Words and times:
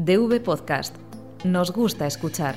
DV 0.00 0.40
Podcast. 0.44 0.94
Nos 1.42 1.72
gusta 1.72 2.06
escuchar. 2.06 2.54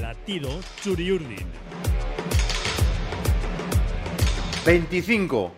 Latido 0.00 0.50
Churiurdin. 0.82 1.46
25. 4.64 5.52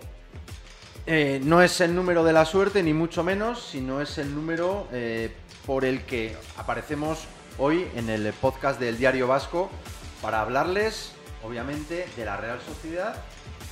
Eh, 1.07 1.41
no 1.43 1.62
es 1.62 1.80
el 1.80 1.95
número 1.95 2.23
de 2.25 2.34
la 2.34 2.45
suerte, 2.45 2.82
ni 2.82 2.93
mucho 2.93 3.25
menos, 3.25 3.62
sino 3.62 4.02
es 4.02 4.18
el 4.18 4.34
número 4.34 4.86
eh, 4.93 5.34
por 5.64 5.86
el 5.86 6.02
que 6.02 6.36
aparecemos 6.59 7.25
hoy 7.57 7.86
en 7.96 8.11
el 8.11 8.34
podcast 8.34 8.79
del 8.79 8.98
Diario 8.98 9.27
Vasco 9.29 9.70
para 10.20 10.43
hablarles, 10.43 11.14
obviamente, 11.43 12.07
de 12.18 12.25
la 12.27 12.36
Real 12.36 12.61
Sociedad 12.61 13.16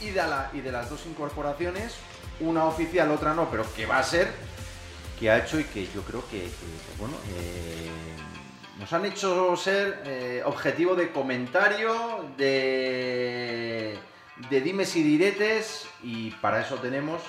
y 0.01 0.11
de, 0.11 0.17
la- 0.23 0.51
y 0.53 0.61
de 0.61 0.73
las 0.73 0.91
dos 0.91 1.07
incorporaciones, 1.07 1.95
una 2.41 2.65
oficial, 2.65 3.11
otra 3.11 3.35
no, 3.35 3.49
pero 3.51 3.65
que 3.75 3.87
va 3.87 3.99
a 3.99 4.03
ser, 4.03 4.31
que 5.19 5.31
ha 5.31 5.39
hecho 5.39 5.59
y 5.59 5.65
que 5.65 5.87
yo 5.95 6.03
creo 6.03 6.23
que, 6.29 6.51
bueno, 6.99 7.15
eh, 7.37 7.91
nos 8.79 8.93
han 8.93 9.07
hecho 9.07 9.57
ser 9.57 10.03
eh, 10.05 10.43
objetivo 10.45 10.95
de 10.95 11.11
comentario, 11.13 12.27
de, 12.37 13.99
de 14.51 14.61
dimes 14.61 14.95
y 14.97 15.03
diretes, 15.03 15.87
y 16.03 16.31
para 16.33 16.61
eso 16.61 16.75
tenemos 16.77 17.23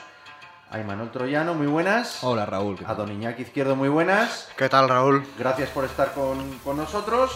a 0.69 0.79
Imanol 0.79 1.11
Troyano, 1.11 1.53
muy 1.53 1.67
buenas. 1.67 2.21
Hola 2.21 2.45
Raúl. 2.45 2.77
¿qué 2.77 2.83
A? 2.85 2.93
Don 2.93 3.09
Iñaki 3.09 3.43
Izquierdo, 3.43 3.77
muy 3.77 3.87
buenas. 3.87 4.49
¿Qué 4.57 4.67
tal, 4.67 4.89
Raúl? 4.89 5.25
Gracias 5.39 5.69
por 5.69 5.85
estar 5.85 6.11
con, 6.13 6.59
con 6.59 6.75
nosotros. 6.75 7.31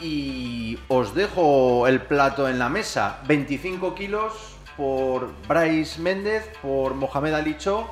Y 0.00 0.78
os 0.88 1.14
dejo 1.14 1.86
el 1.86 2.00
plato 2.02 2.48
en 2.48 2.58
la 2.58 2.68
mesa. 2.68 3.20
25 3.26 3.94
kilos 3.94 4.32
por 4.76 5.32
Bryce 5.48 6.00
Méndez, 6.00 6.48
por 6.60 6.94
Mohamed 6.94 7.34
Ali 7.34 7.56
Cho. 7.58 7.86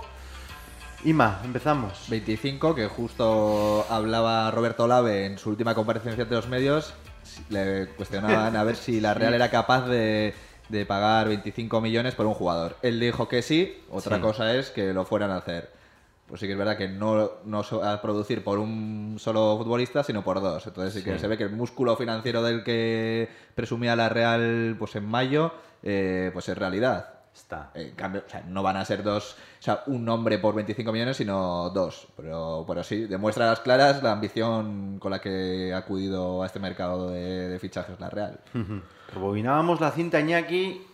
Ima, 1.05 1.41
empezamos. 1.44 2.06
25, 2.08 2.74
que 2.74 2.86
justo 2.88 3.86
hablaba 3.91 4.50
Roberto 4.50 4.86
Lave 4.86 5.27
en 5.27 5.38
su 5.38 5.50
última 5.50 5.74
comparecencia 5.74 6.22
ante 6.22 6.34
los 6.34 6.48
medios. 6.48 6.94
Le 7.48 7.86
cuestionaban 7.88 8.55
a 8.56 8.64
ver 8.64 8.77
si 8.77 9.00
la 9.00 9.14
Real 9.14 9.34
era 9.34 9.50
capaz 9.50 9.86
de, 9.86 10.34
de 10.68 10.86
pagar 10.86 11.28
25 11.28 11.80
millones 11.80 12.14
por 12.14 12.27
un 12.27 12.34
jugador. 12.34 12.77
Él 12.83 13.00
dijo 13.00 13.28
que 13.28 13.42
sí, 13.42 13.83
otra 13.91 14.16
Sí. 14.16 14.22
cosa 14.22 14.55
es 14.55 14.70
que 14.70 14.92
lo 14.92 15.05
fueran 15.05 15.30
a 15.30 15.39
hacer. 15.39 15.70
Pues 16.27 16.41
sí 16.41 16.47
que 16.47 16.53
es 16.53 16.58
verdad 16.58 16.77
que 16.78 16.89
no, 16.89 17.30
no 17.44 17.62
se 17.62 17.77
va 17.77 17.92
a 17.92 18.03
producir 18.03 18.42
por 18.42 18.58
un 18.58 19.17
solo 19.19 19.56
futbolista, 19.58 20.03
sino 20.03 20.25
por 20.25 20.41
dos. 20.41 20.67
Entonces 20.67 20.94
sí 20.94 21.05
que 21.05 21.19
se 21.19 21.28
ve 21.28 21.36
que 21.36 21.44
el 21.44 21.53
músculo 21.53 21.97
financiero 21.97 22.42
del 22.42 22.64
que 22.64 23.28
presumía 23.55 23.94
la 23.94 24.08
Real 24.08 24.75
pues 24.78 24.97
en 24.97 25.06
mayo, 25.06 25.52
eh, 25.83 26.30
pues 26.33 26.48
es 26.48 26.56
realidad. 26.56 27.11
Está. 27.34 27.72
En 27.75 27.97
cambio, 27.97 28.22
o 28.25 28.30
sea, 28.30 28.42
no 28.48 28.62
van 28.62 28.77
a 28.77 28.84
ser 28.84 29.02
dos, 29.02 29.36
o 29.58 29.62
sea, 29.62 29.83
un 29.86 30.05
nombre 30.05 30.39
por 30.39 30.55
25 30.55 30.92
millones, 30.92 31.17
sino 31.17 31.69
dos. 31.70 32.06
Pero, 32.17 32.64
pero 32.67 32.84
sí, 32.84 33.06
demuestra 33.06 33.47
a 33.47 33.50
las 33.50 33.61
claras 33.61 34.02
la 34.05 34.12
ambición 34.12 34.98
con 35.00 35.11
la 35.11 35.20
que 35.20 35.72
ha 35.75 35.78
acudido 35.78 36.45
a 36.45 36.47
este 36.47 36.61
mercado 36.61 37.11
de, 37.11 37.48
de 37.48 37.58
fichajes 37.58 37.98
la 37.98 38.08
Real. 38.08 38.39
Rebobinábamos 39.12 39.80
la 39.80 39.91
cinta 39.91 40.20
Iñaki. 40.20 40.86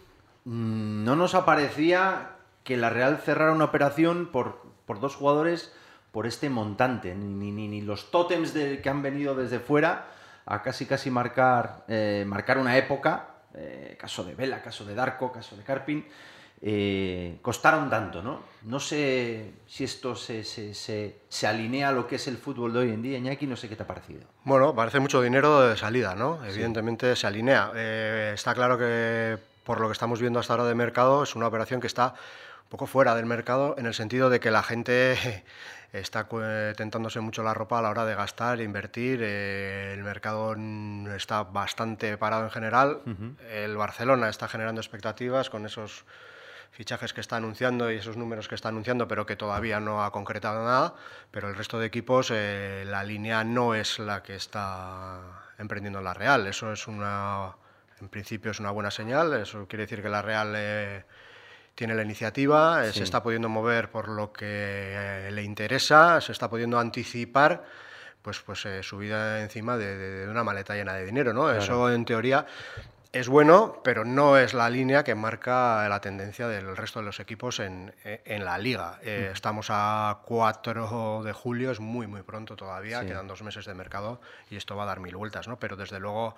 mm, 0.45 1.05
No 1.05 1.15
nos 1.15 1.35
aparecía 1.35 2.31
que 2.65 2.77
la 2.79 2.89
Real 2.91 3.19
cerrara 3.19 3.53
una 3.53 3.65
operación 3.67 4.31
por, 4.33 4.63
por 4.91 4.99
dos 4.99 5.15
jugadores 5.15 5.73
por 6.11 6.27
este 6.27 6.51
montante. 6.51 7.15
Ni, 7.15 7.53
ni- 7.53 7.69
ni 7.69 7.81
los 7.81 8.11
tótems 8.11 8.53
de- 8.53 8.81
que 8.83 8.89
han 8.91 9.03
venido 9.03 9.37
desde 9.37 9.61
fuera 9.61 10.07
a 10.47 10.63
casi 10.63 10.85
casi 10.85 11.13
marcar, 11.13 11.85
eh, 11.87 12.25
marcar 12.27 12.59
una 12.59 12.77
época. 12.77 13.27
eh, 13.55 13.97
caso 14.01 14.23
de 14.25 14.35
Vela, 14.37 14.63
caso 14.63 14.85
de 14.85 14.95
Darko, 14.95 15.31
caso 15.33 15.57
de 15.57 15.63
Carpin. 15.65 16.05
eh, 16.63 17.39
costaron 17.43 17.89
tanto, 17.89 18.21
¿no? 18.23 18.43
No 18.65 18.79
sé 18.81 19.55
si 19.67 19.83
esto 19.85 20.15
se, 20.15 20.45
se- 20.45 20.75
se- 20.75 21.21
se 21.29 21.47
alinea 21.47 21.89
a 21.89 21.93
lo 21.93 22.07
que 22.07 22.17
es 22.17 22.27
el 22.29 22.37
fútbol 22.37 22.73
de 22.73 22.79
hoy 22.81 22.91
en 22.91 23.01
día, 23.03 23.17
Iñaki, 23.19 23.47
no 23.47 23.57
sé 23.57 23.69
qué 23.69 23.77
te 23.77 23.83
ha 23.85 23.87
parecido. 23.87 24.23
Bueno, 24.45 24.75
parece 24.75 25.01
mucho 25.01 25.21
dinero 25.23 25.61
de 25.63 25.77
salida, 25.77 26.15
¿no? 26.15 26.45
Evidentemente 26.45 27.15
se 27.17 27.27
alinea. 27.27 27.73
Eh, 27.75 28.33
está 28.35 28.55
claro 28.55 28.77
que 28.79 29.39
por 29.65 29.81
lo 29.81 29.87
que 29.89 29.93
estamos 29.95 30.21
viendo 30.21 30.39
hasta 30.39 30.53
ahora 30.53 30.65
de 30.67 30.75
mercado 30.75 31.23
es 31.23 31.35
una 31.35 31.47
operación 31.47 31.81
que 31.81 31.87
está 31.87 32.15
poco 32.71 32.87
fuera 32.87 33.15
del 33.15 33.27
mercado 33.27 33.75
en 33.77 33.85
el 33.85 33.95
sentido 33.95 34.31
de 34.31 34.41
que 34.41 34.51
la 34.51 34.63
gente 34.63 35.45
está 35.93 36.27
tentándose 36.77 37.21
mucho 37.21 37.43
la 37.43 37.53
ropa 37.53 37.81
a 37.81 37.83
la 37.83 37.91
hora 37.91 38.07
de 38.07 38.15
gastar, 38.15 38.61
invertir. 38.61 39.21
eh, 39.23 39.93
el 39.95 40.03
mercado 40.03 40.55
está 41.15 41.43
bastante 41.43 42.17
parado 42.17 42.45
en 42.45 42.51
general. 42.51 43.03
El 43.53 43.77
Barcelona 43.77 44.29
está 44.31 44.49
generando 44.49 44.81
expectativas 44.81 45.51
con 45.51 45.67
esos 45.67 46.05
fichajes 46.71 47.13
que 47.13 47.21
está 47.21 47.37
anunciando 47.37 47.91
y 47.91 47.97
esos 47.97 48.17
números 48.17 48.47
que 48.47 48.55
está 48.55 48.69
anunciando, 48.69 49.09
pero 49.09 49.27
que 49.27 49.35
todavía 49.35 49.81
no 49.81 50.05
ha 50.05 50.13
concretado 50.13 50.65
nada. 50.65 50.95
Pero 51.33 51.49
el 51.49 51.57
resto 51.57 51.81
de 51.81 51.87
equipos, 51.87 52.31
eh, 52.33 52.85
la 52.87 53.03
línea 53.03 53.43
no 53.43 53.75
es 53.75 53.99
la 53.99 54.23
que 54.23 54.37
está 54.37 55.19
emprendiendo 55.59 56.01
la 56.01 56.15
Real. 56.15 56.47
Eso 56.47 56.73
es 56.73 56.87
una, 56.87 57.57
en 58.01 58.09
principio 58.09 58.53
es 58.53 58.61
una 58.61 58.71
buena 58.71 58.93
señal. 58.93 59.35
Eso 59.35 59.67
quiere 59.67 59.87
decir 59.87 60.03
que 60.03 60.09
la 60.09 60.23
Real 60.23 60.53
eh, 60.57 61.05
tiene 61.81 61.95
la 61.95 62.03
iniciativa, 62.03 62.85
eh, 62.85 62.93
Sí. 62.93 62.99
se 62.99 63.05
está 63.05 63.23
pudiendo 63.23 63.49
mover 63.49 63.91
por 63.91 64.11
lo 64.11 64.35
que 64.35 64.45
eh, 64.47 65.31
le 65.33 65.43
interesa, 65.43 66.21
se 66.21 66.33
está 66.33 66.51
pudiendo 66.51 66.79
anticipar. 66.79 67.65
Pues, 68.21 68.39
pues 68.41 68.67
eh, 68.67 68.83
su 68.83 68.99
vida 68.99 69.41
encima 69.41 69.79
de, 69.79 70.29
una 70.29 70.45
maleta 70.45 70.75
llena 70.75 70.93
de 70.93 71.07
dinero, 71.07 71.33
¿no? 71.33 71.51
Eso 71.51 71.91
en 71.91 72.05
teoría 72.05 72.45
es 73.13 73.29
bueno, 73.31 73.81
pero 73.83 74.05
no 74.05 74.37
es 74.37 74.53
la 74.53 74.69
línea 74.69 75.03
que 75.05 75.15
marca 75.15 75.89
la 75.89 76.03
tendencia 76.03 76.47
del 76.47 76.77
resto 76.77 76.99
de 76.99 77.07
los 77.07 77.19
equipos 77.19 77.61
en, 77.61 77.95
eh, 78.05 78.21
en 78.27 78.45
la 78.45 78.59
liga. 78.59 78.99
Eh, 79.03 79.31
Estamos 79.33 79.69
a 79.71 80.19
4 80.27 81.23
de 81.25 81.33
julio, 81.33 81.71
es 81.71 81.81
muy, 81.81 82.07
muy 82.07 82.21
pronto 82.23 82.57
todavía, 82.57 83.01
Sí. 83.01 83.07
quedan 83.07 83.27
dos 83.27 83.43
meses 83.43 83.65
de 83.65 83.73
mercado 83.73 84.21
y 84.51 84.57
esto 84.57 84.77
va 84.77 84.83
a 84.83 84.87
dar 84.87 85.01
mil 85.01 85.17
vueltas, 85.17 85.49
¿no? 85.49 85.59
Pero 85.59 85.77
desde 85.77 85.99
luego 85.99 86.37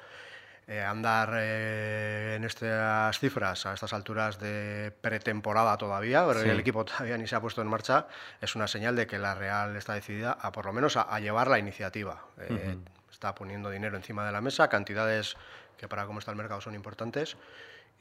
eh, 0.68 0.80
andar 0.82 1.30
eh, 1.36 2.34
en 2.36 2.44
estas 2.44 3.18
cifras 3.18 3.66
a 3.66 3.74
estas 3.74 3.92
alturas 3.92 4.38
de 4.38 4.92
pretemporada 5.00 5.76
todavía, 5.76 6.24
porque 6.24 6.42
Sí. 6.42 6.48
el 6.48 6.60
equipo 6.60 6.84
todavía 6.86 7.18
ni 7.18 7.26
se 7.26 7.34
ha 7.36 7.40
puesto 7.40 7.60
en 7.62 7.68
marcha, 7.68 8.06
es 8.40 8.54
una 8.54 8.68
señal 8.68 8.94
de 8.96 9.06
que 9.06 9.18
la 9.18 9.34
Real 9.34 9.76
está 9.76 9.94
decidida 9.94 10.32
a 10.32 10.52
por 10.52 10.66
lo 10.66 10.72
menos 10.72 10.96
a, 10.96 11.02
a 11.02 11.20
llevar 11.20 11.48
la 11.48 11.58
iniciativa. 11.58 12.22
Eh, 12.38 12.76
Está 13.10 13.34
poniendo 13.34 13.68
dinero 13.70 13.96
encima 13.96 14.24
de 14.24 14.32
la 14.32 14.40
mesa, 14.40 14.68
cantidades 14.68 15.36
que 15.76 15.86
para 15.86 16.06
cómo 16.06 16.18
está 16.18 16.30
el 16.30 16.36
mercado 16.38 16.60
son 16.62 16.74
importantes. 16.74 17.36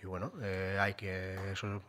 Y 0.01 0.05
bueno, 0.07 0.31
eh, 0.41 0.77
hay 0.79 0.93
que 0.95 1.51
eso 1.51 1.81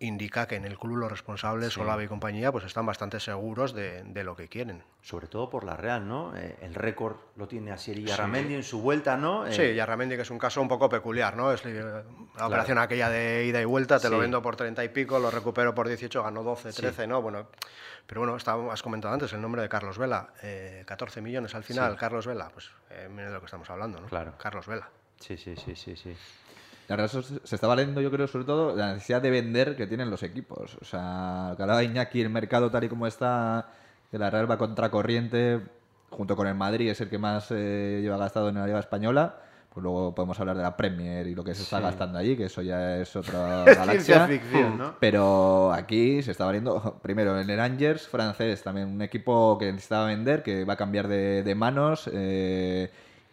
indica 0.00 0.46
que 0.48 0.56
en 0.56 0.64
el 0.64 0.78
club 0.78 0.96
los 0.96 1.10
responsables, 1.10 1.76
Olave 1.76 2.04
y 2.04 2.08
compañía, 2.08 2.50
pues 2.50 2.64
están 2.64 2.86
bastante 2.86 3.20
seguros 3.20 3.74
de, 3.74 4.02
de 4.02 4.24
lo 4.24 4.34
que 4.34 4.48
quieren. 4.48 4.82
Sobre 5.02 5.26
todo 5.28 5.50
por 5.50 5.62
la 5.62 5.76
Real, 5.76 6.08
¿no? 6.08 6.34
Eh, 6.36 6.56
el 6.62 6.74
récord 6.74 7.16
lo 7.36 7.46
tiene 7.46 7.70
Asier 7.70 8.00
Yarramendi 8.00 8.54
en 8.54 8.62
su 8.62 8.80
vuelta, 8.80 9.18
¿no? 9.18 9.46
Eh, 9.46 9.52
Sí, 9.52 9.62
y 9.62 9.78
Arramendi, 9.78 10.16
que 10.16 10.22
es 10.22 10.30
un 10.30 10.38
caso 10.38 10.62
un 10.62 10.68
poco 10.68 10.88
peculiar, 10.88 11.36
¿no? 11.36 11.52
Es 11.52 11.62
la 11.66 12.46
operación 12.46 12.78
aquella 12.78 13.10
de 13.10 13.44
ida 13.44 13.60
y 13.60 13.66
vuelta, 13.66 14.00
te 14.00 14.08
lo 14.08 14.16
Sí. 14.16 14.22
vendo 14.22 14.40
por 14.40 14.56
30 14.56 14.82
y 14.84 14.88
pico, 14.88 15.18
lo 15.18 15.30
recupero 15.30 15.74
por 15.74 15.86
18, 15.86 16.22
ganó 16.22 16.42
12, 16.42 16.72
13, 16.72 17.06
¿no? 17.06 17.20
Bueno, 17.20 17.48
pero 18.06 18.22
bueno, 18.22 18.36
está, 18.36 18.54
has 18.72 18.82
comentado 18.82 19.12
antes 19.12 19.30
el 19.34 19.42
nombre 19.42 19.60
de 19.60 19.68
Carlos 19.68 19.98
Vela, 19.98 20.30
eh, 20.42 20.82
14 20.86 21.20
millones 21.20 21.54
al 21.54 21.62
final, 21.62 21.92
Sí. 21.92 21.98
Carlos 21.98 22.26
Vela, 22.26 22.48
pues 22.48 22.70
eh, 22.88 23.06
mira 23.10 23.28
de 23.28 23.34
lo 23.34 23.40
que 23.40 23.46
estamos 23.46 23.68
hablando, 23.68 24.00
¿no? 24.00 24.06
Claro. 24.06 24.32
Carlos 24.38 24.66
Vela. 24.66 24.88
Sí, 25.18 25.36
sí, 25.36 25.54
sí, 25.56 25.76
sí, 25.76 25.94
sí. 25.94 26.16
La 26.90 26.96
Real 26.96 27.08
se 27.08 27.54
está 27.54 27.66
valiendo, 27.68 28.00
yo 28.00 28.10
creo, 28.10 28.26
sobre 28.26 28.44
todo 28.44 28.74
la 28.74 28.94
necesidad 28.94 29.22
de 29.22 29.30
vender 29.30 29.76
que 29.76 29.86
tienen 29.86 30.10
los 30.10 30.22
equipos. 30.24 30.76
O 30.80 30.84
sea, 30.84 31.54
que 31.56 31.62
hablaba 31.62 31.84
Iñaki, 31.84 32.20
el 32.20 32.30
mercado 32.30 32.70
tal 32.70 32.84
y 32.84 32.88
como 32.88 33.06
está, 33.06 33.68
que 34.10 34.18
la 34.18 34.28
Real 34.28 34.50
va 34.50 34.58
contracorriente, 34.58 35.60
junto 36.10 36.34
con 36.34 36.46
el 36.48 36.54
Madrid, 36.56 36.90
es 36.90 37.00
el 37.00 37.08
que 37.08 37.18
más 37.18 37.46
eh, 37.50 38.00
lleva 38.02 38.16
gastado 38.16 38.48
en 38.48 38.56
la 38.56 38.66
Liga 38.66 38.80
Española. 38.80 39.36
Pues 39.72 39.84
luego 39.84 40.12
podemos 40.16 40.40
hablar 40.40 40.56
de 40.56 40.64
la 40.64 40.76
Premier 40.76 41.28
y 41.28 41.34
lo 41.36 41.44
que 41.44 41.54
se 41.54 41.62
está 41.62 41.76
Sí. 41.76 41.84
gastando 41.84 42.18
allí, 42.18 42.36
que 42.36 42.46
eso 42.46 42.60
ya 42.60 42.96
es 42.96 43.14
otra 43.14 43.64
galaxia. 43.66 44.26
ficción, 44.26 44.76
¿no? 44.76 44.94
Pero 44.98 45.72
aquí 45.72 46.24
se 46.24 46.32
está 46.32 46.44
valiendo, 46.44 46.98
primero, 47.02 47.38
en 47.40 47.48
el 47.48 47.60
Angers 47.60 48.08
francés, 48.08 48.64
también 48.64 48.88
un 48.88 49.00
equipo 49.00 49.56
que 49.58 49.66
necesitaba 49.70 50.06
vender, 50.06 50.42
que 50.42 50.64
va 50.64 50.72
a 50.72 50.76
cambiar 50.76 51.06
de, 51.06 51.44
de 51.44 51.54
manos 51.54 52.10
eh, 52.12 52.90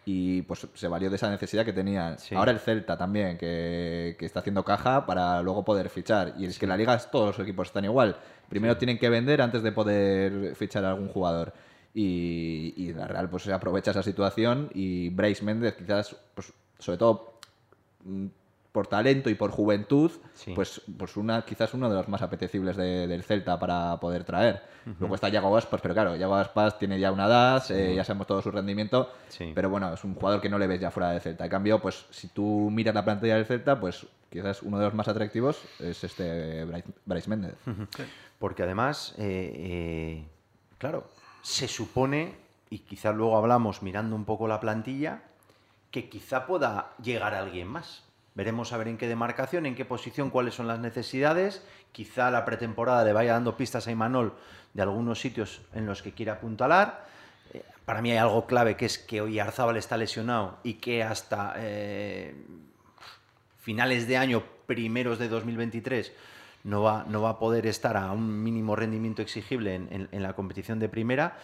y 0.09 0.42
pues 0.44 0.65
se 0.74 0.88
valió 0.88 1.09
de 1.09 1.18
esa 1.18 1.30
necesidad 1.30 1.65
que 1.65 1.74
tenía. 1.74 2.18
Sí. 2.18 2.33
Ahora 2.33 2.51
el 2.54 2.59
Celta 2.59 2.98
también, 2.98 3.38
que, 3.38 4.15
que 4.18 4.25
está 4.25 4.39
haciendo 4.39 4.63
caja 4.63 5.06
para 5.06 5.42
luego 5.42 5.65
poder 5.65 5.89
fichar. 5.89 6.33
Y 6.38 6.45
es 6.45 6.57
que 6.57 6.63
en 6.63 6.69
la 6.69 6.77
liga 6.77 6.95
es- 6.95 7.12
todos 7.12 7.36
los 7.38 7.45
equipos 7.45 7.68
están 7.68 7.83
igual. 7.83 8.15
Primero 8.48 8.77
tienen 8.77 8.98
que 9.00 9.09
vender 9.09 9.42
antes 9.42 9.63
de 9.63 9.74
poder 9.74 10.56
fichar 10.56 10.86
a 10.86 10.92
algún 10.92 11.09
jugador. 11.09 11.51
Y, 11.94 12.74
y 12.77 12.94
la 12.94 13.06
Real 13.06 13.30
pues 13.30 13.50
aprovecha 13.50 13.92
esa 13.92 14.01
situación 14.01 14.69
y 14.74 15.09
Bryce 15.09 15.44
Méndez 15.44 15.75
quizás, 15.75 16.15
pues, 16.33 16.53
sobre 16.80 16.98
todo 17.00 17.39
mm, 18.06 18.27
por 18.77 18.85
talento 18.85 19.27
y 19.31 19.33
por 19.33 19.50
juventud, 19.50 20.12
Sí. 20.35 20.53
pues, 20.53 20.79
pues 21.00 21.18
una, 21.18 21.44
quizás 21.44 21.74
uno 21.74 21.89
de 21.89 21.95
los 21.95 22.07
más 22.09 22.21
apetecibles 22.21 22.77
de- 22.77 23.07
del 23.07 23.24
Celta 23.24 23.57
para 23.57 24.00
poder 24.00 24.24
traer. 24.24 24.62
Luego 25.00 25.15
está 25.15 25.29
Yago 25.29 25.57
Aspas, 25.57 25.81
pero 25.81 25.95
claro, 25.95 26.15
Yago 26.15 26.35
Aspas 26.35 26.77
tiene 26.77 27.00
ya 27.00 27.12
una 27.12 27.25
edad, 27.25 27.63
eh, 27.71 27.95
ya 27.95 28.03
sabemos 28.03 28.27
todo 28.27 28.39
su 28.44 28.51
rendimiento, 28.51 29.12
Sí. 29.29 29.51
pero 29.56 29.71
bueno, 29.71 29.91
es 29.91 30.03
un 30.03 30.13
jugador 30.13 30.39
que 30.41 30.47
no 30.50 30.59
le 30.59 30.68
ves 30.68 30.79
ya 30.79 30.91
fuera 30.91 31.09
del 31.09 31.21
Celta. 31.21 31.45
En 31.45 31.50
cambio, 31.50 31.79
pues 31.79 32.06
si 32.12 32.27
tú 32.27 32.69
miras 32.71 32.94
la 32.94 33.03
plantilla 33.03 33.33
del 33.35 33.47
Celta, 33.47 33.79
pues 33.79 34.06
quizás 34.31 34.62
uno 34.62 34.77
de 34.77 34.85
los 34.85 34.94
más 34.94 35.07
atractivos 35.07 35.59
es 35.79 36.03
este 36.03 36.63
Bryce, 36.65 36.88
Bryce 37.06 37.29
Méndez. 37.31 37.56
Porque 38.38 38.62
además, 38.62 39.15
eh, 39.18 39.51
eh, 39.56 40.25
claro, 40.77 41.09
se 41.41 41.68
supone, 41.68 42.35
y 42.69 42.77
quizá 42.79 43.12
luego 43.12 43.38
hablamos 43.39 43.81
mirando 43.81 44.15
un 44.15 44.24
poco 44.25 44.47
la 44.47 44.59
plantilla, 44.59 45.24
que 45.89 46.09
quizá 46.09 46.45
pueda 46.45 46.91
llegar 47.01 47.33
alguien 47.33 47.68
más. 47.69 48.03
Veremos 48.38 48.72
a 48.72 48.78
ver 48.78 48.88
en 48.88 48.98
qué 49.00 49.07
demarcación, 49.07 49.66
en 49.66 49.74
qué 49.74 49.84
posición, 49.84 50.30
cuáles 50.30 50.54
son 50.54 50.68
las 50.68 50.78
necesidades. 50.78 51.63
Quizá 51.92 52.30
la 52.30 52.45
pretemporada 52.45 53.04
le 53.04 53.12
vaya 53.12 53.34
dando 53.34 53.57
pistas 53.57 53.88
a 53.88 53.92
Imanol 53.92 54.36
de 54.75 54.84
algunos 54.84 55.19
sitios 55.19 55.62
en 55.74 55.88
los 55.88 56.04
que 56.04 56.12
quiere 56.13 56.30
apuntalar. 56.30 57.07
Eh, 57.51 57.63
para 57.84 58.00
mí 58.04 58.12
hay 58.12 58.18
algo 58.18 58.45
clave 58.45 58.78
que 58.78 58.86
es 58.86 59.00
que 59.00 59.22
hoy 59.22 59.39
Arzábal 59.39 59.75
está 59.78 59.98
lesionado 59.98 60.60
y 60.63 60.75
que 60.75 61.01
hasta 61.04 61.56
eh, 61.57 62.36
finales 63.60 64.07
de 64.07 64.18
año, 64.18 64.44
primeros 64.68 65.18
de 65.18 65.30
2023, 65.30 66.12
no 66.63 66.84
va, 66.84 67.06
no 67.07 67.24
va 67.24 67.31
a 67.31 67.39
poder 67.39 67.66
estar 67.66 67.98
a 67.98 68.12
un 68.12 68.44
mínimo 68.44 68.75
rendimiento 68.75 69.24
exigible 69.24 69.74
en, 69.74 69.88
en- 69.92 70.10
en 70.12 70.22
la 70.22 70.34
competición 70.34 70.78
de 70.78 70.89
primera. 70.89 71.39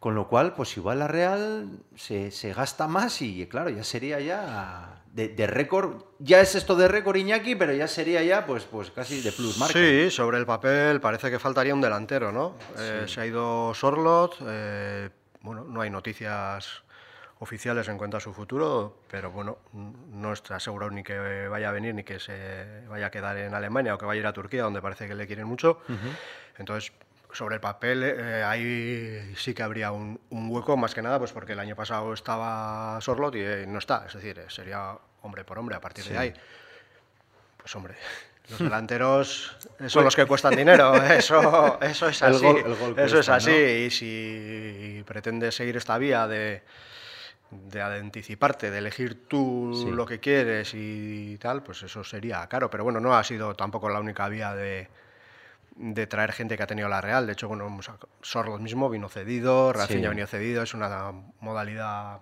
Con 0.00 0.14
lo 0.14 0.26
cual, 0.28 0.54
pues 0.54 0.74
igual 0.78 1.00
la 1.00 1.08
Real 1.08 1.68
se, 1.96 2.30
se 2.30 2.54
gasta 2.54 2.86
más 2.88 3.20
y 3.20 3.46
claro, 3.46 3.68
ya 3.70 3.84
sería 3.84 4.20
ya 4.20 5.02
de, 5.16 5.28
de 5.28 5.46
récord. 5.46 6.04
Ya 6.18 6.40
es 6.40 6.54
esto 6.54 6.76
de 6.76 6.88
récord 6.88 7.16
Iñaki, 7.16 7.56
pero 7.56 7.72
ya 7.72 7.88
sería 7.88 8.22
ya 8.22 8.44
pues, 8.46 8.64
pues 8.64 8.90
casi 8.90 9.22
de 9.22 9.32
plus 9.32 9.58
marca. 9.58 9.72
Sí, 9.72 10.10
sobre 10.10 10.38
el 10.38 10.44
papel 10.46 11.00
parece 11.00 11.30
que 11.30 11.38
faltaría 11.38 11.74
un 11.74 11.80
delantero, 11.80 12.30
¿no? 12.32 12.56
Eh, 12.78 13.04
se 13.08 13.22
ha 13.22 13.26
ido 13.26 13.72
Sorlot, 13.74 14.36
eh, 14.46 15.08
bueno, 15.40 15.64
no 15.64 15.80
hay 15.80 15.90
noticias 15.90 16.82
oficiales 17.38 17.88
en 17.88 17.98
cuanto 17.98 18.16
a 18.16 18.20
su 18.20 18.32
futuro, 18.32 19.02
pero 19.10 19.30
bueno, 19.30 19.58
no 19.72 20.32
está 20.32 20.56
asegurado 20.56 20.90
ni 20.90 21.02
que 21.02 21.48
vaya 21.48 21.68
a 21.68 21.72
venir 21.72 21.94
ni 21.94 22.02
que 22.02 22.18
se 22.18 22.86
vaya 22.88 23.06
a 23.06 23.10
quedar 23.10 23.36
en 23.38 23.54
Alemania 23.54 23.94
o 23.94 23.98
que 23.98 24.06
vaya 24.06 24.18
a 24.18 24.22
ir 24.22 24.26
a 24.26 24.32
Turquía, 24.32 24.62
donde 24.62 24.80
parece 24.80 25.06
que 25.06 25.14
le 25.14 25.26
quieren 25.26 25.46
mucho. 25.46 25.80
Entonces, 26.58 26.92
sobre 27.32 27.56
el 27.56 27.60
papel, 27.60 28.02
eh, 28.04 28.42
ahí 28.42 29.34
sí 29.36 29.52
que 29.52 29.62
habría 29.62 29.92
un, 29.92 30.18
un 30.30 30.50
hueco, 30.50 30.78
más 30.78 30.94
que 30.94 31.02
nada, 31.02 31.18
pues 31.18 31.32
porque 31.32 31.52
el 31.52 31.58
año 31.58 31.76
pasado 31.76 32.14
estaba 32.14 32.98
Sorlot 33.02 33.34
y 33.34 33.40
eh, 33.40 33.66
no 33.68 33.78
está, 33.80 34.04
es 34.06 34.14
decir, 34.14 34.38
eh, 34.38 34.46
sería 34.48 34.96
hombre 35.26 35.44
por 35.44 35.58
hombre 35.58 35.76
a 35.76 35.80
partir 35.80 36.04
de 36.04 36.16
ahí. 36.18 36.34
Pues 37.58 37.74
hombre, 37.76 37.94
los 38.50 38.58
delanteros 38.60 39.56
son 39.88 40.04
los 40.04 40.14
que 40.16 40.24
cuestan 40.26 40.54
dinero, 40.56 40.94
eso, 41.02 41.78
eso 41.82 42.08
es 42.08 42.22
El 42.22 42.34
así. 42.34 42.44
gol- 42.44 42.62
el 42.64 42.74
gol 42.76 42.98
eso 42.98 43.18
es 43.18 43.28
así. 43.28 43.50
¿no? 43.50 43.56
Y 43.86 43.90
si 43.90 45.02
pretendes 45.06 45.54
seguir 45.54 45.76
esta 45.76 45.98
vía 45.98 46.26
de, 46.26 46.62
de 47.50 47.82
anticiparte, 47.82 48.70
de 48.70 48.78
elegir 48.78 49.26
tú 49.28 49.72
Sí. 49.84 49.90
lo 49.90 50.06
que 50.06 50.20
quieres 50.20 50.72
y 50.74 51.36
tal, 51.38 51.62
pues 51.62 51.82
eso 51.82 52.04
sería 52.04 52.46
caro. 52.48 52.70
Pero 52.70 52.84
bueno, 52.84 53.00
no 53.00 53.16
ha 53.16 53.24
sido 53.24 53.54
tampoco 53.54 53.88
la 53.88 53.98
única 54.00 54.28
vía 54.28 54.54
de, 54.54 54.88
de 55.74 56.06
traer 56.06 56.32
gente 56.32 56.56
que 56.56 56.62
ha 56.62 56.66
tenido 56.68 56.88
la 56.88 57.00
Real. 57.00 57.26
De 57.26 57.32
hecho, 57.32 57.48
bueno, 57.48 57.68
Sorlot 58.22 58.60
mismo 58.60 58.88
vino 58.88 59.08
cedido, 59.08 59.72
Rafinha 59.72 60.00
Sí. 60.00 60.06
ha 60.06 60.10
venido 60.10 60.26
cedido, 60.28 60.62
es 60.62 60.72
una 60.72 61.12
modalidad 61.40 62.20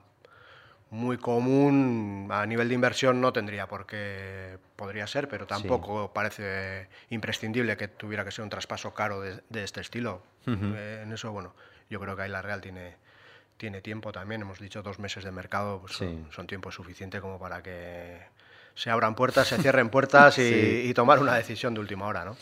muy 0.90 1.18
común 1.18 2.28
a 2.30 2.46
nivel 2.46 2.68
de 2.68 2.74
inversión 2.74 3.20
no 3.20 3.32
tendría 3.32 3.66
por 3.66 3.84
qué 3.86 4.58
podría 4.76 5.06
ser, 5.06 5.28
pero 5.28 5.46
tampoco 5.46 6.12
parece 6.12 6.88
imprescindible 7.10 7.76
que 7.76 7.88
tuviera 7.88 8.24
que 8.24 8.30
ser 8.30 8.44
un 8.44 8.50
traspaso 8.50 8.94
caro 8.94 9.20
de, 9.20 9.40
de 9.48 9.64
este 9.64 9.80
estilo. 9.80 10.22
Eh, 10.46 11.00
en 11.02 11.12
eso, 11.12 11.32
bueno, 11.32 11.54
yo 11.90 11.98
creo 12.00 12.14
que 12.14 12.22
ahí 12.22 12.30
la 12.30 12.42
Real 12.42 12.60
tiene, 12.60 12.94
tiene 13.56 13.80
tiempo 13.80 14.12
también. 14.12 14.42
Hemos 14.42 14.60
dicho 14.60 14.82
dos 14.82 14.98
meses 14.98 15.24
de 15.24 15.32
mercado, 15.32 15.80
pues 15.80 15.94
Sí. 15.94 16.04
son, 16.04 16.28
son 16.32 16.46
tiempo 16.46 16.70
suficiente 16.70 17.20
como 17.20 17.38
para 17.38 17.62
que 17.62 18.20
se 18.74 18.90
abran 18.90 19.14
puertas, 19.14 19.48
se 19.48 19.58
cierren 19.58 19.88
puertas 19.90 20.38
y, 20.38 20.42
Sí. 20.48 20.82
y 20.90 20.94
tomar 20.94 21.18
una 21.18 21.34
decisión 21.34 21.74
de 21.74 21.80
última 21.80 22.06
hora, 22.06 22.24
¿no? 22.24 22.36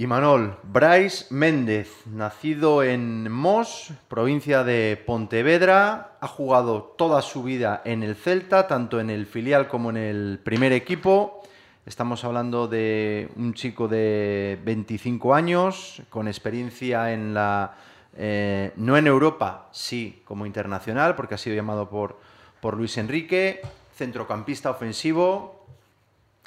Y 0.00 0.06
Manol, 0.06 0.56
Bryce 0.62 1.26
Méndez, 1.28 2.06
nacido 2.06 2.82
en 2.82 3.30
Mos, 3.30 3.92
provincia 4.08 4.64
de 4.64 4.96
Pontevedra, 4.96 6.16
ha 6.22 6.26
jugado 6.26 6.94
toda 6.96 7.20
su 7.20 7.42
vida 7.42 7.82
en 7.84 8.02
el 8.02 8.16
Celta, 8.16 8.66
tanto 8.66 8.98
en 8.98 9.10
el 9.10 9.26
filial 9.26 9.68
como 9.68 9.90
en 9.90 9.98
el 9.98 10.40
primer 10.42 10.72
equipo. 10.72 11.42
Estamos 11.84 12.24
hablando 12.24 12.66
de 12.66 13.28
un 13.36 13.52
chico 13.52 13.88
de 13.88 14.58
25 14.64 15.34
años, 15.34 16.00
con 16.08 16.28
experiencia 16.28 17.12
en 17.12 17.34
la... 17.34 17.74
eh, 18.16 18.72
no 18.76 18.96
en 18.96 19.06
Europa, 19.06 19.68
sí 19.70 20.22
como 20.24 20.46
internacional, 20.46 21.14
porque 21.14 21.34
ha 21.34 21.36
sido 21.36 21.56
llamado 21.56 21.90
por, 21.90 22.18
por 22.62 22.74
Luis 22.74 22.96
Enrique, 22.96 23.60
centrocampista 23.94 24.70
ofensivo, 24.70 25.60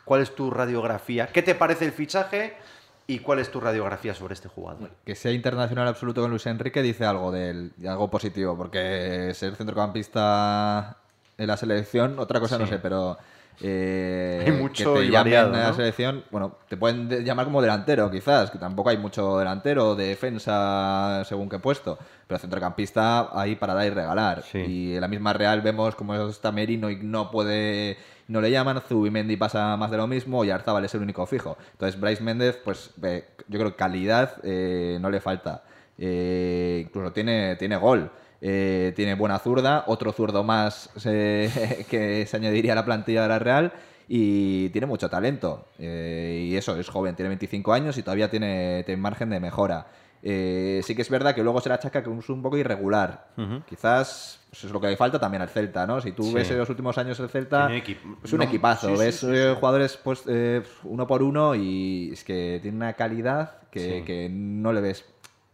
¿Cuál 0.05 0.21
es 0.21 0.35
tu 0.35 0.51
radiografía? 0.51 1.27
¿Qué 1.27 1.41
te 1.41 1.55
parece 1.55 1.85
el 1.85 1.93
fichaje? 1.93 2.57
¿Y 3.05 3.19
cuál 3.19 3.39
es 3.39 3.51
tu 3.51 3.59
radiografía 3.59 4.13
sobre 4.13 4.33
este 4.33 4.47
jugador? 4.47 4.89
Que 5.05 5.15
sea 5.15 5.31
internacional 5.31 5.87
absoluto 5.87 6.21
con 6.21 6.29
Luis 6.31 6.45
Enrique 6.45 6.81
dice 6.81 7.05
algo 7.05 7.31
de 7.31 7.49
él, 7.49 7.71
algo 7.87 8.09
positivo, 8.09 8.55
porque 8.57 9.31
ser 9.33 9.55
centrocampista 9.55 10.97
en 11.37 11.47
la 11.47 11.57
selección, 11.57 12.17
otra 12.19 12.39
cosa 12.39 12.57
no 12.57 12.65
Sí. 12.65 12.71
sé, 12.73 12.79
pero 12.79 13.17
eh, 13.61 14.43
Hay 14.47 14.51
mucho 14.53 14.95
que 14.95 14.99
te 15.01 15.05
y 15.05 15.11
variado, 15.11 15.53
a 15.53 15.57
la 15.57 15.67
¿no? 15.67 15.73
selección, 15.75 16.23
bueno, 16.31 16.57
te 16.67 16.75
pueden 16.75 17.07
de- 17.07 17.23
llamar 17.23 17.45
como 17.45 17.61
delantero 17.61 18.09
quizás, 18.09 18.49
que 18.49 18.57
tampoco 18.57 18.89
hay 18.89 18.97
mucho 18.97 19.37
delantero, 19.37 19.95
de 19.95 20.07
defensa 20.07 21.23
según 21.25 21.49
qué 21.49 21.59
puesto, 21.59 21.99
pero 22.27 22.39
centrocampista 22.39 23.29
ahí 23.39 23.55
para 23.55 23.73
dar 23.75 23.85
y 23.85 23.89
regalar. 23.91 24.43
Sí. 24.43 24.57
Y 24.59 24.95
en 24.95 25.01
la 25.01 25.07
misma 25.07 25.33
Real 25.33 25.61
vemos 25.61 25.93
como 25.95 26.15
está 26.15 26.51
Merino 26.51 26.89
y 26.89 26.95
no 26.97 27.29
puede 27.29 27.97
no 28.27 28.41
le 28.41 28.51
llaman, 28.51 28.81
Zubimendi 28.81 29.37
pasa 29.37 29.75
más 29.77 29.91
de 29.91 29.97
lo 29.97 30.07
mismo 30.07 30.45
y 30.45 30.49
Arzabal 30.49 30.85
es 30.85 30.93
el 30.95 31.01
único 31.01 31.25
fijo. 31.25 31.57
Entonces 31.73 31.99
Bryce 31.99 32.23
Méndez, 32.23 32.57
pues 32.63 32.91
yo 32.95 33.59
creo 33.59 33.71
que 33.71 33.75
calidad 33.75 34.37
eh, 34.43 34.97
no 35.01 35.09
le 35.09 35.19
falta. 35.19 35.63
Eh, 35.97 36.83
incluso 36.85 37.11
tiene, 37.11 37.55
tiene 37.57 37.77
gol. 37.77 38.11
Eh, 38.41 38.91
tiene 38.95 39.15
buena 39.15 39.39
zurda, 39.39 39.85
otro 39.87 40.11
zurdo 40.11 40.43
más 40.43 40.89
que 41.03 42.25
se 42.27 42.37
añadiría 42.37 42.73
a 42.73 42.75
la 42.75 42.85
plantilla 42.85 43.23
de 43.23 43.27
la 43.29 43.39
Real 43.39 43.71
y 44.07 44.69
tiene 44.69 44.87
mucho 44.87 45.09
talento. 45.09 45.67
Y 45.79 46.55
eso, 46.55 46.77
es 46.77 46.89
joven, 46.89 47.15
tiene 47.15 47.29
25 47.29 47.73
años 47.73 47.97
y 47.97 48.03
todavía 48.03 48.29
tiene, 48.29 48.83
tiene 48.85 49.01
margen 49.01 49.29
de 49.29 49.39
mejora. 49.39 49.87
Eh, 50.25 50.79
sí 50.85 50.95
que 50.95 51.01
es 51.01 51.09
verdad 51.09 51.35
que 51.35 51.43
luego 51.43 51.59
se 51.59 51.67
la 51.67 51.75
achaca 51.75 52.01
que 52.01 52.09
es 52.09 52.29
un 52.29 52.41
poco 52.41 52.57
irregular. 52.57 53.27
Quizás 53.67 54.39
pues, 54.49 54.63
es 54.63 54.71
lo 54.71 54.79
que 54.79 54.87
le 54.87 54.95
falta 54.95 55.19
también 55.19 55.41
al 55.41 55.49
Celta, 55.49 55.85
¿no? 55.85 55.99
Si 55.99 56.13
tú 56.13 56.23
Sí. 56.23 56.33
ves 56.33 56.49
en 56.51 56.59
los 56.59 56.69
últimos 56.69 56.97
años 56.97 57.19
el 57.19 57.27
Celta, 57.29 57.69
es 57.75 58.31
un 58.31 58.39
no, 58.39 58.45
equipazo. 58.45 58.87
sí, 58.95 58.97
ves 58.97 59.15
sí, 59.19 59.27
eh, 59.29 59.53
jugadores 59.59 59.97
pues, 60.01 60.23
eh, 60.27 60.63
uno 60.85 61.05
por 61.07 61.23
uno 61.23 61.55
y 61.55 62.11
es 62.13 62.23
que 62.23 62.59
tiene 62.61 62.77
una 62.77 62.93
calidad 62.93 63.57
que, 63.69 64.03
que 64.05 64.29
no 64.31 64.71
le 64.71 64.79
ves 64.81 65.03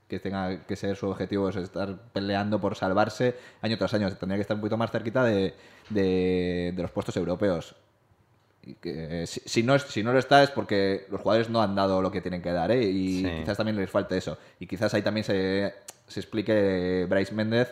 que 0.08 0.20
tenga 0.20 0.66
que 0.66 0.76
ser 0.76 0.96
su 0.96 1.08
objetivo 1.08 1.50
es 1.50 1.56
estar 1.56 1.96
peleando 2.14 2.60
por 2.60 2.76
salvarse 2.76 3.36
año 3.62 3.78
tras 3.78 3.94
año. 3.94 4.10
Tendría 4.16 4.38
que 4.38 4.42
estar 4.42 4.56
un 4.56 4.62
poquito 4.62 4.78
más 4.78 4.92
cerquita 4.92 5.24
de, 5.24 5.54
de- 5.90 6.74
de 6.76 6.82
los 6.82 6.92
puestos 6.92 7.16
europeos. 7.18 7.76
Que, 8.76 9.24
eh, 9.24 9.28
si, 9.28 9.42
si 9.46 9.64
no, 9.64 9.78
si 9.80 10.04
no 10.04 10.12
lo 10.14 10.20
está 10.20 10.44
es 10.44 10.50
porque 10.52 11.06
los 11.10 11.22
jugadores 11.22 11.50
no 11.50 11.62
han 11.62 11.76
dado 11.76 12.02
lo 12.02 12.12
que 12.12 12.22
tienen 12.22 12.42
que 12.42 12.52
dar, 12.52 12.72
¿eh? 12.72 12.84
Y 12.84 13.24
Sí. 13.24 13.32
quizás 13.40 13.58
también 13.58 13.76
les 13.78 13.90
falte 13.90 14.18
eso. 14.18 14.38
Y 14.60 14.68
quizás 14.68 14.94
ahí 14.94 15.02
también 15.02 15.24
se, 15.24 15.74
se 16.08 16.20
explique 16.20 17.06
Bryce 17.10 17.34
Méndez 17.34 17.72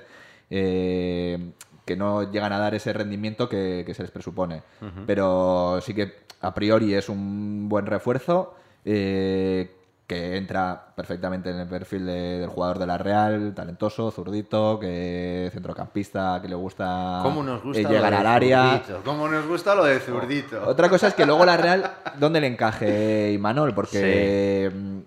eh, 0.50 1.38
que 1.86 1.96
no 1.96 2.30
llegan 2.32 2.51
a 2.54 2.60
dar 2.60 2.75
ese 2.75 2.92
rendimiento 2.94 3.48
que, 3.48 3.84
que 3.86 3.94
se 3.94 4.01
les 4.04 4.12
presupone. 4.12 4.62
Pero 5.06 5.80
sí 5.82 5.94
que 5.94 6.13
a 6.42 6.54
priori 6.54 6.94
es 6.94 7.10
un 7.10 7.68
buen 7.70 7.86
refuerzo. 7.86 8.54
eh, 8.86 9.72
que 10.08 10.38
entra 10.38 10.86
perfectamente 10.96 11.50
en 11.50 11.58
el 11.60 11.68
perfil 11.68 12.06
de- 12.06 12.40
del 12.40 12.50
jugador 12.50 12.80
de 12.80 12.88
la 12.88 12.98
Real, 12.98 13.54
talentoso, 13.54 14.10
zurdito, 14.10 14.80
que 14.80 15.50
centrocampista, 15.52 16.40
que 16.42 16.48
le 16.48 16.56
gusta, 16.56 17.20
¿Cómo 17.24 17.44
nos 17.44 17.62
gusta 17.62 17.82
eh, 17.82 17.86
llegar 17.92 18.14
al 18.14 18.26
área. 18.26 18.82
¿Cómo 19.04 19.28
nos 19.28 19.46
gusta 19.46 19.76
lo 19.76 19.84
de 19.84 20.00
zurdito? 20.00 20.64
Otra 20.66 20.88
cosa 20.90 21.08
es 21.08 21.14
que 21.14 21.26
luego 21.26 21.44
la 21.46 21.58
Real, 21.58 21.92
¿dónde 22.18 22.40
le 22.40 22.48
encaje 22.48 23.34
Imanol? 23.34 23.74
Porque 23.76 24.72
mm, 24.74 25.00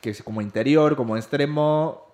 que 0.00 0.08
es 0.10 0.22
como 0.22 0.40
interior, 0.40 0.96
como 0.96 1.18
extremo, 1.18 2.09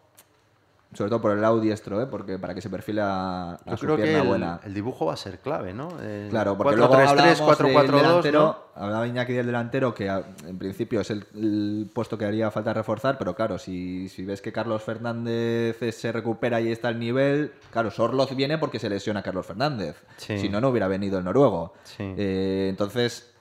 sobre 0.94 1.10
todo 1.10 1.20
por 1.20 1.32
el 1.32 1.40
lado 1.42 1.60
diestro, 1.60 2.00
¿eh? 2.00 2.06
porque 2.06 2.38
para 2.38 2.54
que 2.54 2.62
se 2.62 2.70
perfile 2.70 3.00
a, 3.02 3.52
a 3.54 3.58
Yo 3.70 3.76
su 3.76 3.84
creo 3.86 3.96
que 3.96 4.02
pierna 4.04 4.22
el, 4.22 4.28
buena. 4.28 4.60
el 4.64 4.72
dibujo 4.72 5.06
va 5.06 5.12
a 5.14 5.16
ser 5.16 5.40
clave, 5.40 5.74
¿no? 5.74 5.88
Claro, 6.30 6.56
porque 6.56 6.74
4-3-3, 6.74 6.76
luego 6.76 6.94
hablábamos 6.94 7.40
4-4-2, 7.40 7.82
del 7.82 7.90
delantero, 7.90 8.40
¿no? 8.40 8.56
hablaba 8.82 9.06
Iñaki 9.06 9.32
del 9.34 9.46
delantero, 9.46 9.94
que 9.94 10.08
a- 10.08 10.22
en 10.46 10.58
principio 10.58 11.00
es 11.00 11.10
el, 11.10 11.26
el 11.34 11.90
puesto 11.92 12.16
que 12.16 12.24
haría 12.24 12.50
falta 12.50 12.72
reforzar, 12.72 13.18
pero 13.18 13.34
claro, 13.34 13.58
si, 13.58 14.08
si 14.08 14.24
ves 14.24 14.40
que 14.40 14.52
Carlos 14.52 14.82
Fernández 14.82 15.76
se 15.94 16.12
recupera 16.12 16.60
y 16.60 16.70
está 16.72 16.88
al 16.88 16.98
nivel, 16.98 17.52
claro, 17.72 17.90
Sorloz 17.90 18.34
viene 18.36 18.58
porque 18.58 18.78
se 18.78 18.88
lesiona 18.88 19.20
a 19.20 19.22
Carlos 19.22 19.46
Fernández. 19.46 19.96
Sí. 20.16 20.38
Si 20.38 20.48
no, 20.48 20.60
no 20.60 20.68
hubiera 20.68 20.88
venido 20.88 21.18
el 21.18 21.24
noruego. 21.24 21.74
Sí. 21.84 22.14
Eh, 22.16 22.66
entonces, 22.70 23.32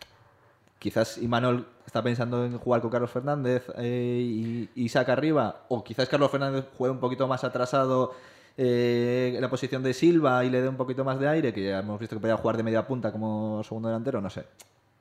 quizás 0.80 1.18
Imanol 1.18 1.66
está 1.86 2.02
pensando 2.04 2.46
en 2.46 2.58
jugar 2.58 2.82
con 2.82 2.90
Carlos 2.90 3.12
Fernández 3.12 3.64
eh, 3.78 4.20
y, 4.22 4.70
y 4.76 4.90
saca 4.90 5.14
arriba, 5.14 5.62
o 5.70 5.84
quizás 5.84 6.08
Carlos 6.10 6.30
Fernández 6.32 6.66
juegue 6.78 6.92
un 6.94 7.00
poquito 7.00 7.28
más 7.28 7.44
atrasado 7.44 8.14
eh, 8.58 9.34
en 9.36 9.42
la 9.42 9.50
posición 9.50 9.84
de 9.84 9.94
Silva 9.94 10.44
y 10.46 10.50
le 10.50 10.62
dé 10.62 10.70
un 10.70 10.78
poquito 10.78 11.04
más 11.04 11.20
de 11.20 11.28
aire, 11.28 11.54
que 11.54 11.64
ya 11.64 11.80
hemos 11.80 12.00
visto 12.00 12.16
que 12.16 12.20
podía 12.22 12.38
jugar 12.38 12.58
de 12.58 12.64
media 12.64 12.86
punta 12.88 13.12
como 13.12 13.64
segundo 13.64 13.90
delantero, 13.90 14.22
no 14.22 14.30
sé. 14.30 14.46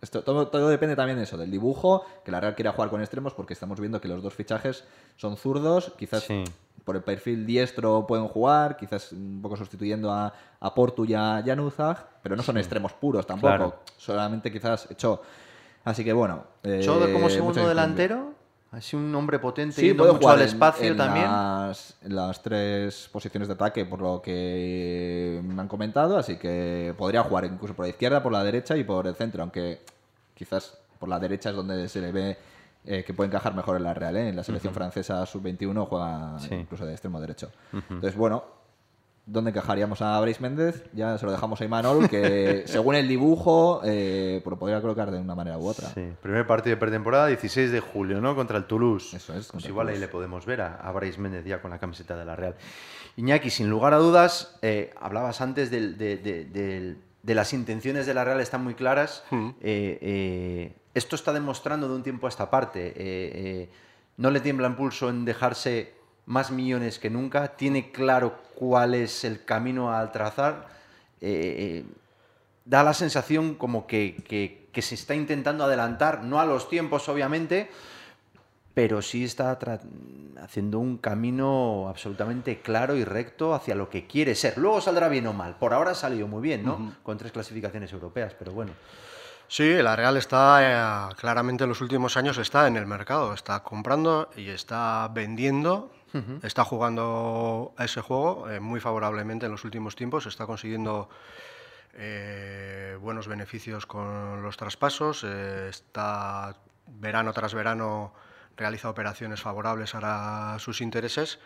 Esto, 0.01 0.23
todo, 0.23 0.49
todo 0.49 0.69
depende 0.69 0.97
también 0.97 1.17
de 1.17 1.25
eso, 1.25 1.39
del 1.39 1.51
dibujo, 1.51 2.05
que 2.25 2.31
la 2.31 2.39
Real 2.41 2.55
quiera 2.55 2.73
jugar 2.73 2.91
con 2.91 3.01
extremos, 3.01 3.33
porque 3.33 3.55
estamos 3.55 3.81
viendo 3.81 4.01
que 4.01 4.09
los 4.09 4.23
dos 4.23 4.35
fichajes 4.35 4.85
son 5.17 5.37
zurdos, 5.39 5.93
quizás 5.97 6.25
Sí. 6.25 6.45
por 6.85 6.97
el 6.97 7.03
perfil 7.03 7.47
diestro 7.47 8.07
pueden 8.07 8.29
jugar, 8.29 8.77
quizás 8.77 9.13
un 9.13 9.41
poco 9.41 9.57
sustituyendo 9.57 10.13
a, 10.13 10.35
a 10.61 10.75
Portu 10.75 11.07
y 11.07 11.15
a 11.15 11.43
Januzaj, 11.47 11.99
pero 12.23 12.37
no 12.37 12.43
son 12.43 12.59
extremos 12.59 12.93
puros 12.93 13.27
tampoco, 13.27 13.55
Claro. 13.57 13.75
solamente 13.97 14.53
quizás 14.53 14.89
Cho. 14.99 15.23
Así 15.85 16.05
que 16.05 16.13
bueno. 16.13 16.45
eh, 16.63 16.83
como 17.13 17.29
segundo 17.31 17.69
delantero, 17.69 18.33
así 18.73 18.97
un 18.97 19.15
hombre 19.15 19.39
potente 19.39 19.77
Sí, 19.77 19.87
yendo 19.89 20.03
puede 20.03 20.13
mucho 20.15 20.23
jugar 20.23 20.37
al 20.37 20.43
en- 20.43 20.49
espacio 20.49 20.87
en 20.87 20.97
también. 20.97 21.27
Las, 21.27 21.97
en 22.03 22.17
las 22.17 22.43
tres 22.43 23.09
posiciones 23.13 23.49
de 23.49 23.55
ataque, 23.55 23.85
por 23.85 24.01
lo 24.01 24.21
que 24.23 25.41
me 25.45 25.61
han 25.61 25.69
comentado, 25.69 26.17
así 26.17 26.37
que 26.37 26.95
podría 26.97 27.23
jugar 27.23 27.45
incluso 27.45 27.75
por 27.75 27.85
la 27.85 27.91
izquierda, 27.91 28.23
por 28.23 28.33
la 28.33 28.43
derecha 28.43 28.77
y 28.77 28.85
por 28.85 29.07
el 29.07 29.15
centro, 29.15 29.43
aunque 29.43 29.81
quizás 30.35 30.77
por 30.99 31.09
la 31.09 31.19
derecha 31.21 31.51
es 31.51 31.57
donde 31.57 31.89
se 31.89 32.01
le 32.01 32.13
ve 32.13 32.39
eh, 32.87 33.03
que 33.05 33.15
puede 33.15 33.29
encajar 33.29 33.55
mejor 33.55 33.77
en 33.77 33.83
la 33.85 33.95
Real. 33.95 34.17
¿eh? 34.17 34.29
En 34.29 34.37
la 34.37 34.43
selección 34.45 34.75
francesa 34.75 35.25
sub-21 35.27 35.87
juega 35.87 36.39
Sí. 36.39 36.55
incluso 36.55 36.85
de 36.85 36.93
extremo 36.93 37.21
derecho. 37.21 37.51
Entonces, 37.73 38.15
bueno, 38.17 38.45
¿dónde 39.27 39.51
encajaríamos 39.51 40.03
a 40.03 40.21
Brais 40.21 40.41
Méndez? 40.41 40.85
Ya 40.93 41.17
se 41.19 41.25
lo 41.27 41.33
dejamos 41.33 41.61
a 41.61 41.65
Imanol, 41.65 42.09
que 42.09 42.65
según 42.67 42.95
el 42.95 43.09
dibujo, 43.09 43.81
eh, 43.85 44.41
pues 44.45 44.51
lo 44.53 44.59
podría 44.59 44.81
colocar 44.81 45.11
de 45.11 45.19
una 45.19 45.35
manera 45.35 45.59
u 45.59 45.67
otra. 45.67 45.89
Sí, 45.91 46.03
primer 46.23 46.47
partido 46.47 46.77
de 46.77 46.81
pretemporada, 46.81 47.27
16 47.29 47.71
de 47.73 47.81
julio, 47.81 48.21
¿no? 48.21 48.35
Contra 48.35 48.59
el 48.59 48.65
Toulouse. 48.65 49.17
Eso 49.17 49.35
es, 49.35 49.49
Pues 49.51 49.65
igual 49.67 49.89
ahí 49.89 49.99
le 49.99 50.09
podemos 50.09 50.45
ver 50.47 50.61
a, 50.61 50.77
a 50.77 50.93
Brais 50.93 51.19
Méndez 51.19 51.45
ya 51.45 51.61
con 51.63 51.71
la 51.71 51.79
camiseta 51.79 52.17
de 52.17 52.25
la 52.25 52.37
Real. 52.37 52.55
Iñaki, 53.17 53.51
sin 53.51 53.71
lugar 53.71 53.95
a 53.95 53.99
dudas, 53.99 54.57
eh, 54.63 54.93
hablabas 55.01 55.41
antes 55.41 55.71
del- 55.71 55.97
de, 55.97 56.17
de- 56.17 56.45
del- 56.45 56.99
de 57.23 57.35
las 57.35 57.53
intenciones 57.55 58.05
de 58.07 58.13
la 58.15 58.25
Real, 58.25 58.41
están 58.41 58.63
muy 58.63 58.75
claras. 58.75 59.25
Mm. 59.31 59.49
Eh, 59.63 59.99
eh, 60.03 60.77
esto 60.93 61.17
está 61.17 61.33
demostrando 61.33 61.89
de 61.89 61.95
un 61.95 62.03
tiempo 62.03 62.27
a 62.27 62.29
esta 62.29 62.51
parte. 62.51 62.89
eh, 62.89 62.93
eh, 62.97 63.71
no 64.17 64.31
le 64.31 64.39
tiembla 64.41 64.69
en 64.69 64.77
pulso 64.77 65.09
en 65.11 65.25
dejarse 65.25 65.93
más 66.27 66.51
millones 66.51 66.99
que 66.99 67.11
nunca. 67.11 67.49
Tiene 67.57 67.91
claro 67.93 68.39
cuál 68.55 68.95
es 68.95 69.25
el 69.25 69.45
camino 69.45 69.93
al 69.93 70.13
trazar. 70.13 70.69
eh, 71.21 71.83
eh, 71.83 71.85
da 72.67 72.83
la 72.83 72.93
sensación 72.95 73.55
como 73.55 73.87
que, 73.87 74.17
que- 74.27 74.69
que 74.73 74.83
se 74.83 74.95
está 74.95 75.15
intentando 75.15 75.65
adelantar, 75.65 76.23
no 76.25 76.41
a 76.41 76.45
los 76.47 76.69
tiempos, 76.69 77.09
obviamente, 77.09 77.71
pero 78.75 79.01
sí 79.03 79.25
está 79.25 79.57
haciendo 80.43 80.81
un 80.81 80.99
camino 80.99 81.89
absolutamente 81.89 82.61
claro 82.61 82.97
y 82.97 83.05
recto 83.05 83.55
hacia 83.55 83.75
lo 83.75 83.89
que 83.89 84.07
quiere 84.07 84.35
ser. 84.35 84.59
Luego 84.59 84.81
saldrá 84.81 85.09
bien 85.09 85.27
o 85.29 85.33
mal. 85.33 85.55
Por 85.57 85.73
ahora 85.73 85.93
ha 85.93 85.95
salido 85.95 86.27
muy 86.27 86.43
bien, 86.43 86.65
¿no? 86.65 86.95
Con 87.03 87.17
tres 87.17 87.31
clasificaciones 87.33 87.93
europeas, 87.93 88.35
pero 88.39 88.53
bueno. 88.53 88.73
Sí, 89.47 89.75
la 89.75 89.95
Real 89.95 90.17
está 90.17 91.11
eh, 91.11 91.15
claramente 91.17 91.65
en 91.65 91.69
los 91.69 91.81
últimos 91.81 92.17
años 92.17 92.37
está 92.39 92.67
en 92.67 92.77
el 92.77 92.87
mercado, 92.87 93.33
está 93.35 93.63
comprando 93.63 94.29
y 94.37 94.49
está 94.49 95.09
vendiendo, 95.15 95.93
está 96.43 96.65
jugando 96.65 97.75
a 97.77 97.85
ese 97.85 98.01
juego 98.01 98.49
eh, 98.51 98.61
muy 98.61 98.81
favorablemente 98.81 99.47
en 99.47 99.53
los 99.53 99.65
últimos 99.65 99.97
tiempos, 99.97 100.27
está 100.27 100.47
consiguiendo 100.47 101.09
eh, 101.95 102.97
buenos 103.01 103.29
beneficios 103.29 103.87
con 103.87 104.43
los 104.43 104.57
traspasos, 104.57 105.25
eh, 105.27 105.69
está 105.69 106.57
verano 106.87 107.33
tras 107.33 107.55
verano 107.55 108.13
realiza 108.57 108.89
operaciones 108.91 109.41
favorables 109.41 109.95
a 109.95 110.57
sus 110.59 110.81
intereses. 110.81 111.39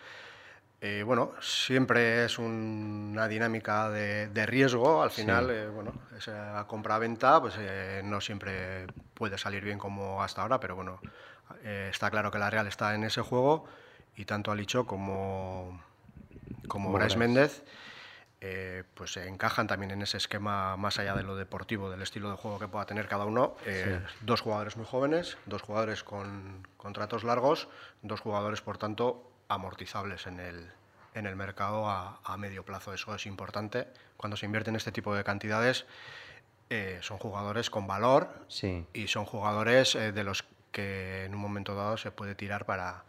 Eh, 0.81 1.03
bueno, 1.05 1.33
siempre 1.41 2.23
es 2.25 2.39
un- 2.39 3.09
una 3.13 3.27
dinámica 3.27 3.89
de, 3.89 4.27
de 4.29 4.45
riesgo. 4.45 5.03
Al 5.03 5.11
final, 5.11 5.49
eh, 5.49 5.67
bueno, 5.67 5.91
esa 6.17 6.63
compra-venta 6.67 7.41
pues, 7.41 7.55
eh, 7.57 8.01
no 8.05 8.21
siempre 8.21 8.87
puede 9.13 9.37
salir 9.37 9.63
bien 9.63 9.77
como 9.77 10.23
hasta 10.23 10.41
ahora, 10.41 10.59
pero 10.59 10.75
bueno, 10.75 11.01
eh, 11.63 11.89
está 11.91 12.09
claro 12.09 12.31
que 12.31 12.39
la 12.39 12.49
Real 12.49 12.67
está 12.67 12.95
en 12.95 13.03
ese 13.03 13.21
juego 13.21 13.65
y 14.19 14.25
tanto 14.25 14.51
Alicho 14.51 14.85
como, 14.85 15.81
como 16.67 16.91
Brais 16.91 17.15
Méndez 17.15 17.63
eh, 18.41 18.83
pues 18.93 19.13
se 19.13 19.27
encajan 19.27 19.65
también 19.67 19.91
en 19.91 20.01
ese 20.01 20.17
esquema 20.17 20.75
más 20.77 20.99
allá 20.99 21.15
de 21.15 21.23
lo 21.23 21.35
deportivo, 21.37 21.89
del 21.89 22.01
estilo 22.01 22.29
de 22.29 22.35
juego 22.35 22.59
que 22.59 22.67
pueda 22.67 22.85
tener 22.85 23.07
cada 23.07 23.23
uno. 23.25 23.55
Eh, 23.65 24.01
Dos 24.21 24.41
jugadores 24.41 24.75
muy 24.77 24.85
jóvenes, 24.85 25.37
dos 25.45 25.61
jugadores 25.61 26.03
con 26.03 26.67
contratos 26.77 27.23
largos, 27.23 27.69
dos 28.01 28.19
jugadores, 28.19 28.61
por 28.61 28.77
tanto, 28.77 29.29
amortizables 29.47 30.27
en 30.27 30.39
el, 30.41 30.69
en 31.13 31.25
el 31.25 31.35
mercado 31.37 31.89
a, 31.89 32.19
a 32.23 32.37
medio 32.37 32.63
plazo. 32.63 32.93
Eso 32.93 33.13
es 33.15 33.25
importante. 33.25 33.87
Cuando 34.17 34.35
se 34.37 34.45
invierte 34.45 34.69
en 34.69 34.75
este 34.77 34.91
tipo 34.93 35.13
de 35.15 35.23
cantidades, 35.25 35.85
eh, 36.69 36.99
son 37.01 37.17
jugadores 37.17 37.69
con 37.69 37.87
valor 37.87 38.29
Sí. 38.49 38.85
y 38.93 39.07
son 39.07 39.23
jugadores 39.25 39.95
eh, 39.95 40.11
de 40.11 40.23
los 40.23 40.45
que 40.71 41.23
en 41.25 41.33
un 41.35 41.41
momento 41.41 41.73
dado 41.75 41.97
se 41.97 42.11
puede 42.11 42.35
tirar 42.35 42.65
para, 42.65 43.03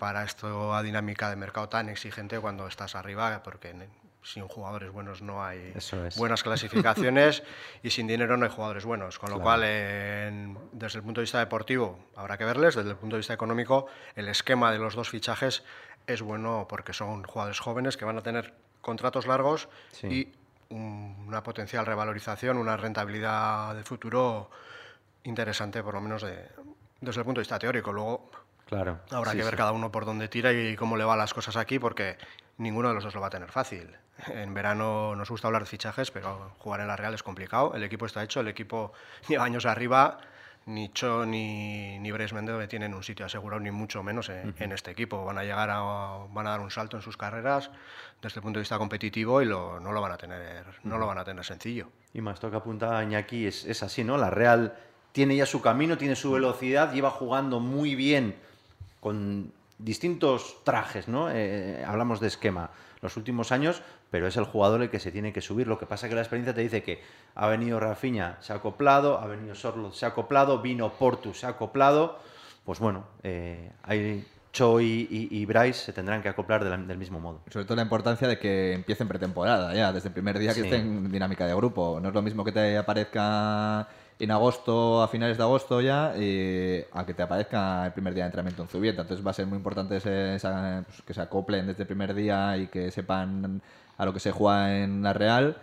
para 0.00 0.24
esta 0.24 0.48
dinámica 0.82 1.28
de 1.28 1.36
mercado 1.36 1.68
tan 1.68 1.90
exigente 1.90 2.40
cuando 2.40 2.66
estás 2.66 2.94
arriba, 2.94 3.42
porque 3.44 3.74
sin 4.22 4.48
jugadores 4.48 4.90
buenos 4.90 5.20
no 5.20 5.44
hay 5.44 5.72
es. 5.76 6.16
buenas 6.16 6.42
clasificaciones 6.42 7.42
y 7.82 7.90
sin 7.90 8.06
dinero 8.06 8.38
no 8.38 8.46
hay 8.46 8.50
jugadores 8.50 8.86
buenos. 8.86 9.18
Con 9.18 9.28
lo 9.30 9.38
cual, 9.42 9.62
en- 9.62 10.58
desde 10.72 10.98
el 11.00 11.04
punto 11.04 11.20
de 11.20 11.24
vista 11.24 11.38
deportivo, 11.38 11.98
habrá 12.16 12.38
que 12.38 12.46
verles. 12.46 12.74
Desde 12.76 12.90
el 12.90 12.96
punto 12.96 13.16
de 13.16 13.20
vista 13.20 13.34
económico, 13.34 13.88
el 14.16 14.28
esquema 14.28 14.72
de 14.72 14.78
los 14.78 14.94
dos 14.94 15.10
fichajes 15.10 15.64
es 16.06 16.22
bueno 16.22 16.66
porque 16.66 16.94
son 16.94 17.22
jugadores 17.24 17.60
jóvenes 17.60 17.98
que 17.98 18.06
van 18.06 18.16
a 18.16 18.22
tener 18.22 18.54
contratos 18.80 19.26
largos 19.26 19.68
Sí. 19.92 20.06
y 20.06 20.32
un- 20.74 21.24
una 21.28 21.42
potencial 21.42 21.84
revalorización, 21.84 22.56
una 22.56 22.78
rentabilidad 22.78 23.74
de 23.74 23.82
futuro 23.84 24.50
interesante, 25.24 25.82
por 25.82 25.92
lo 25.92 26.00
menos 26.00 26.22
de- 26.22 26.48
desde 27.02 27.20
el 27.20 27.24
punto 27.26 27.40
de 27.40 27.42
vista 27.42 27.58
teórico. 27.58 27.92
Luego 27.92 28.30
Claro. 28.70 29.00
habrá 29.10 29.32
Sí, 29.32 29.36
que 29.38 29.42
ver 29.44 29.52
sí. 29.52 29.56
cada 29.58 29.72
uno 29.72 29.92
por 29.92 30.04
dónde 30.06 30.28
tira 30.28 30.52
y 30.52 30.76
cómo 30.76 30.96
le 30.96 31.04
van 31.04 31.18
las 31.18 31.34
cosas 31.34 31.56
aquí, 31.56 31.78
porque 31.78 32.16
ninguno 32.56 32.88
de 32.88 32.94
los 32.94 33.04
dos 33.04 33.14
lo 33.14 33.20
va 33.20 33.26
a 33.26 33.30
tener 33.30 33.50
fácil. 33.50 33.94
En 34.28 34.54
verano 34.54 35.14
nos 35.16 35.28
gusta 35.28 35.48
hablar 35.48 35.62
de 35.62 35.66
fichajes, 35.68 36.10
pero 36.10 36.52
jugar 36.58 36.80
en 36.80 36.86
la 36.88 36.96
Real 36.96 37.12
es 37.14 37.22
complicado. 37.22 37.74
El 37.74 37.82
equipo 37.82 38.06
está 38.06 38.22
hecho, 38.22 38.40
el 38.40 38.48
equipo 38.48 38.92
lleva 39.28 39.44
años 39.44 39.66
arriba. 39.66 40.18
Ni 40.66 40.90
Cho 40.92 41.24
ni, 41.24 41.98
ni 41.98 42.12
Brais 42.12 42.34
Méndez 42.34 42.68
tienen 42.68 42.92
un 42.94 43.02
sitio 43.02 43.24
asegurado, 43.26 43.60
ni 43.60 43.70
mucho 43.70 44.02
menos 44.02 44.28
en, 44.28 44.54
en 44.58 44.72
este 44.72 44.90
equipo. 44.90 45.24
Van 45.24 45.38
a 45.38 45.42
llegar 45.42 45.70
a, 45.70 45.80
van 46.30 46.46
a 46.46 46.50
dar 46.50 46.60
un 46.60 46.70
salto 46.70 46.96
en 46.98 47.02
sus 47.02 47.16
carreras 47.16 47.70
desde 48.20 48.38
el 48.38 48.42
punto 48.42 48.58
de 48.58 48.62
vista 48.62 48.76
competitivo 48.76 49.40
y 49.40 49.46
lo- 49.46 49.80
no, 49.80 49.90
lo 49.90 50.02
van 50.02 50.12
a 50.12 50.16
tener, 50.18 50.64
no 50.84 50.98
lo 50.98 51.06
van 51.06 51.16
a 51.18 51.24
tener 51.24 51.44
sencillo. 51.46 51.88
Y 52.12 52.20
más 52.20 52.38
toca 52.38 52.58
apuntar 52.58 52.94
a 52.94 53.02
Iñaki, 53.02 53.46
es, 53.46 53.64
es 53.64 53.82
así, 53.82 54.04
¿no? 54.04 54.18
La 54.18 54.28
Real 54.28 54.76
tiene 55.12 55.34
ya 55.34 55.46
su 55.46 55.62
camino, 55.62 55.96
tiene 55.96 56.14
su 56.14 56.30
velocidad, 56.32 56.92
lleva 56.92 57.10
jugando 57.10 57.58
muy 57.58 57.94
bien 57.94 58.36
con 59.00 59.52
distintos 59.78 60.58
trajes, 60.64 61.08
¿no? 61.08 61.28
Eh, 61.32 61.82
hablamos 61.86 62.20
de 62.20 62.28
esquema 62.28 62.70
los 63.00 63.16
últimos 63.16 63.50
años, 63.50 63.82
pero 64.10 64.26
es 64.26 64.36
el 64.36 64.44
jugador 64.44 64.82
el 64.82 64.90
que 64.90 64.98
se 65.00 65.10
tiene 65.10 65.32
que 65.32 65.40
subir. 65.40 65.66
Lo 65.66 65.78
que 65.78 65.86
pasa 65.86 66.06
es 66.06 66.10
que 66.10 66.14
la 66.16 66.20
experiencia 66.20 66.54
te 66.54 66.60
dice 66.60 66.82
que 66.82 67.00
ha 67.34 67.46
venido 67.48 67.80
Rafinha, 67.80 68.36
se 68.40 68.52
ha 68.52 68.56
acoplado, 68.56 69.18
ha 69.18 69.26
venido 69.26 69.54
Sorlo, 69.54 69.92
se 69.92 70.04
ha 70.04 70.08
acoplado, 70.10 70.60
vino 70.60 70.92
Portu, 70.92 71.32
se 71.32 71.46
ha 71.46 71.50
acoplado. 71.50 72.18
Pues 72.64 72.78
bueno, 72.78 73.04
eh, 73.22 73.72
hay 73.84 74.26
Cho 74.52 74.80
y, 74.82 75.06
y, 75.08 75.28
y 75.30 75.46
Bryce 75.46 75.80
se 75.86 75.92
tendrán 75.94 76.20
que 76.20 76.28
acoplar 76.28 76.62
de 76.62 76.70
la- 76.70 76.76
del 76.76 76.98
mismo 76.98 77.18
modo. 77.20 77.40
Sobre 77.50 77.64
todo 77.64 77.76
la 77.76 77.82
importancia 77.82 78.28
de 78.28 78.38
que 78.38 78.74
empiecen 78.74 79.08
pretemporada 79.08 79.72
ya, 79.72 79.92
desde 79.92 80.08
el 80.08 80.12
primer 80.12 80.38
día 80.38 80.50
que 80.52 80.60
Sí. 80.60 80.66
estén 80.66 80.80
en 80.82 81.10
dinámica 81.10 81.46
de 81.46 81.54
grupo. 81.54 82.00
No 82.02 82.08
es 82.08 82.14
lo 82.14 82.20
mismo 82.20 82.44
que 82.44 82.52
te 82.52 82.76
aparezca 82.76 83.88
en 84.20 84.30
agosto, 84.30 85.02
a 85.02 85.08
finales 85.08 85.36
de 85.36 85.42
agosto 85.42 85.80
ya, 85.80 86.12
eh, 86.16 86.86
a 86.92 87.04
que 87.06 87.14
te 87.14 87.22
aparezca 87.22 87.86
el 87.86 87.92
primer 87.92 88.14
día 88.14 88.24
de 88.24 88.28
entrenamiento 88.28 88.62
en 88.62 88.68
Zubieta. 88.68 89.02
Entonces 89.02 89.26
va 89.26 89.30
a 89.30 89.34
ser 89.34 89.46
muy 89.46 89.56
importante 89.56 89.96
ese- 89.96 90.34
esa- 90.34 90.82
pues, 90.86 91.02
que 91.02 91.14
se 91.14 91.20
acoplen 91.22 91.66
desde 91.66 91.82
el 91.82 91.86
primer 91.86 92.14
día 92.14 92.56
y 92.56 92.66
que 92.68 92.90
sepan 92.90 93.60
a 93.98 94.04
lo 94.04 94.12
que 94.12 94.20
se 94.20 94.30
juega 94.32 94.78
en 94.78 95.02
la 95.02 95.12
Real 95.12 95.56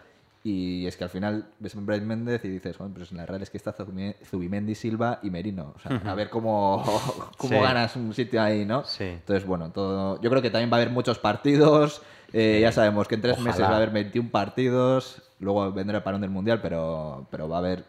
Y 0.43 0.85
es 0.87 0.95
que 0.95 1.03
al 1.03 1.09
final 1.09 1.45
ves 1.59 1.75
a 1.75 1.79
Brais 1.81 2.01
Méndez 2.03 2.45
y 2.45 2.47
dices, 2.47 2.77
bueno, 2.77 2.93
pero 2.93 3.05
en 3.11 3.17
la 3.17 3.25
Real 3.25 3.41
es 3.41 3.49
que 3.49 3.57
está 3.57 3.73
Zubi- 3.75 4.15
Zubimendi, 4.23 4.75
Silva 4.75 5.19
y 5.21 5.29
Merino. 5.29 5.73
O 5.75 5.79
sea, 5.79 6.01
a 6.09 6.15
ver 6.15 6.29
cómo, 6.29 6.83
cómo 7.37 7.53
Sí. 7.57 7.59
ganas 7.61 7.95
un 7.97 8.13
sitio 8.13 8.41
ahí, 8.41 8.63
¿no? 8.63 8.85
Sí. 8.85 9.03
Entonces, 9.03 9.45
bueno, 9.45 9.71
todo, 9.71 10.21
yo 10.21 10.29
creo 10.29 10.41
que 10.41 10.49
también 10.49 10.71
va 10.71 10.77
a 10.77 10.79
haber 10.79 10.91
muchos 10.93 11.19
partidos. 11.19 12.01
eh, 12.31 12.59
Ya 12.61 12.71
sabemos 12.71 13.09
que 13.09 13.15
en 13.15 13.21
tres 13.21 13.33
Ojalá. 13.33 13.49
meses 13.49 13.63
va 13.65 13.69
a 13.73 13.75
haber 13.75 13.89
21 13.89 14.29
partidos. 14.31 15.21
Luego 15.41 15.69
vendrá 15.73 15.97
el 15.97 16.03
parón 16.03 16.21
del 16.21 16.29
Mundial, 16.29 16.61
pero, 16.61 17.27
pero 17.29 17.49
va 17.49 17.57
a 17.57 17.59
haber... 17.59 17.83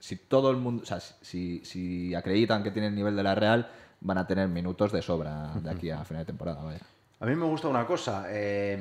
Si 0.00 0.16
todo 0.16 0.50
el 0.50 0.56
mundo... 0.56 0.82
O 0.82 0.86
sea, 0.86 1.00
si, 1.00 1.64
si 1.64 2.14
acreditan 2.14 2.62
que 2.62 2.70
tienen 2.70 2.90
el 2.90 2.96
nivel 2.96 3.16
de 3.16 3.22
la 3.22 3.34
Real, 3.34 3.68
van 4.00 4.18
a 4.18 4.26
tener 4.26 4.48
minutos 4.48 4.92
de 4.92 5.02
sobra 5.02 5.52
de 5.62 5.70
aquí 5.70 5.90
a 5.90 6.04
final 6.04 6.22
de 6.22 6.26
temporada. 6.26 6.62
vaya. 6.62 6.80
A 7.20 7.26
mí 7.26 7.34
me 7.34 7.44
gusta 7.46 7.68
una 7.68 7.84
cosa. 7.86 8.26
Eh, 8.28 8.78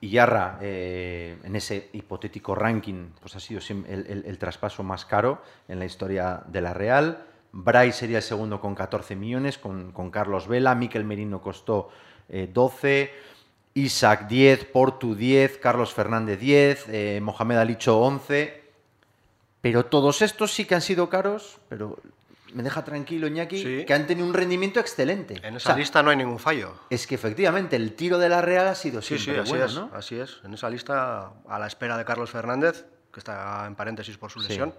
Iyarra, 0.00 0.58
eh, 0.60 1.38
en 1.44 1.56
ese 1.56 1.88
hipotético 1.94 2.54
ranking, 2.54 3.08
pues 3.20 3.36
ha 3.36 3.40
sido 3.40 3.60
el, 3.68 4.06
el- 4.06 4.24
el 4.26 4.38
traspaso 4.38 4.82
más 4.82 5.04
caro 5.06 5.40
en 5.68 5.78
la 5.78 5.84
historia 5.86 6.42
de 6.46 6.60
la 6.60 6.74
Real. 6.74 7.24
Bryce 7.52 7.92
sería 8.00 8.18
el 8.18 8.22
segundo 8.22 8.60
con 8.60 8.74
14 8.74 9.16
millones, 9.16 9.58
con, 9.58 9.92
con 9.92 10.10
Carlos 10.10 10.48
Vela. 10.48 10.74
Miquel 10.74 11.04
Merino 11.04 11.40
costó 11.40 11.88
eh, 12.28 12.50
12. 12.52 13.10
Isaac 13.74 14.28
10, 14.28 14.66
Portu 14.66 15.14
10, 15.14 15.58
Carlos 15.58 15.92
Fernández 15.94 16.38
10, 16.38 16.86
eh, 16.88 17.20
Mohamed 17.22 17.56
Alicho 17.56 17.98
11. 18.00 18.63
Pero 19.64 19.86
todos 19.86 20.20
estos 20.20 20.52
sí 20.52 20.66
que 20.66 20.74
han 20.74 20.82
sido 20.82 21.08
caros, 21.08 21.56
pero 21.70 21.96
me 22.52 22.62
deja 22.62 22.84
tranquilo, 22.84 23.26
Iñaki, 23.28 23.62
Sí. 23.62 23.84
que 23.86 23.94
han 23.94 24.06
tenido 24.06 24.26
un 24.26 24.34
rendimiento 24.34 24.78
excelente. 24.78 25.40
En 25.42 25.54
O 25.54 25.56
esa 25.56 25.68
sea, 25.70 25.76
lista 25.78 26.02
no 26.02 26.10
hay 26.10 26.18
ningún 26.18 26.38
fallo. 26.38 26.74
es 26.90 27.06
que 27.06 27.14
efectivamente 27.14 27.74
el 27.76 27.94
tiro 27.94 28.18
de 28.18 28.28
la 28.28 28.42
Real 28.42 28.68
ha 28.68 28.74
sido 28.74 29.00
Sí, 29.00 29.16
sí, 29.16 29.24
siempre 29.24 29.42
así 29.42 29.50
bueno, 29.52 29.64
es, 29.64 29.74
¿no? 29.74 29.90
así 29.94 30.16
es. 30.20 30.40
En 30.44 30.52
esa 30.52 30.68
lista, 30.68 31.32
a 31.48 31.58
la 31.58 31.66
espera 31.66 31.96
de 31.96 32.04
Carlos 32.04 32.28
Fernández, 32.30 32.84
que 33.10 33.20
está 33.20 33.64
en 33.66 33.74
paréntesis 33.74 34.18
por 34.18 34.30
su 34.30 34.40
lesión, 34.40 34.74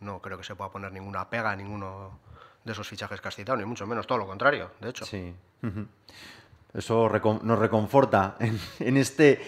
no 0.00 0.20
creo 0.20 0.36
que 0.36 0.44
se 0.44 0.54
pueda 0.56 0.70
poner 0.70 0.92
ninguna 0.92 1.30
pega 1.30 1.50
a 1.52 1.56
ninguno 1.56 2.18
de 2.64 2.72
esos 2.72 2.86
fichajes 2.86 3.18
que 3.18 3.28
has 3.28 3.34
citado, 3.34 3.56
ni 3.56 3.64
mucho 3.64 3.86
menos, 3.86 4.06
todo 4.06 4.18
lo 4.18 4.26
contrario, 4.26 4.72
de 4.78 4.90
hecho. 4.90 5.06
Sí. 5.06 5.34
Eso 6.74 7.08
nos 7.42 7.58
reconforta 7.58 8.36
en, 8.40 8.58
en 8.80 8.96
este, 8.98 9.40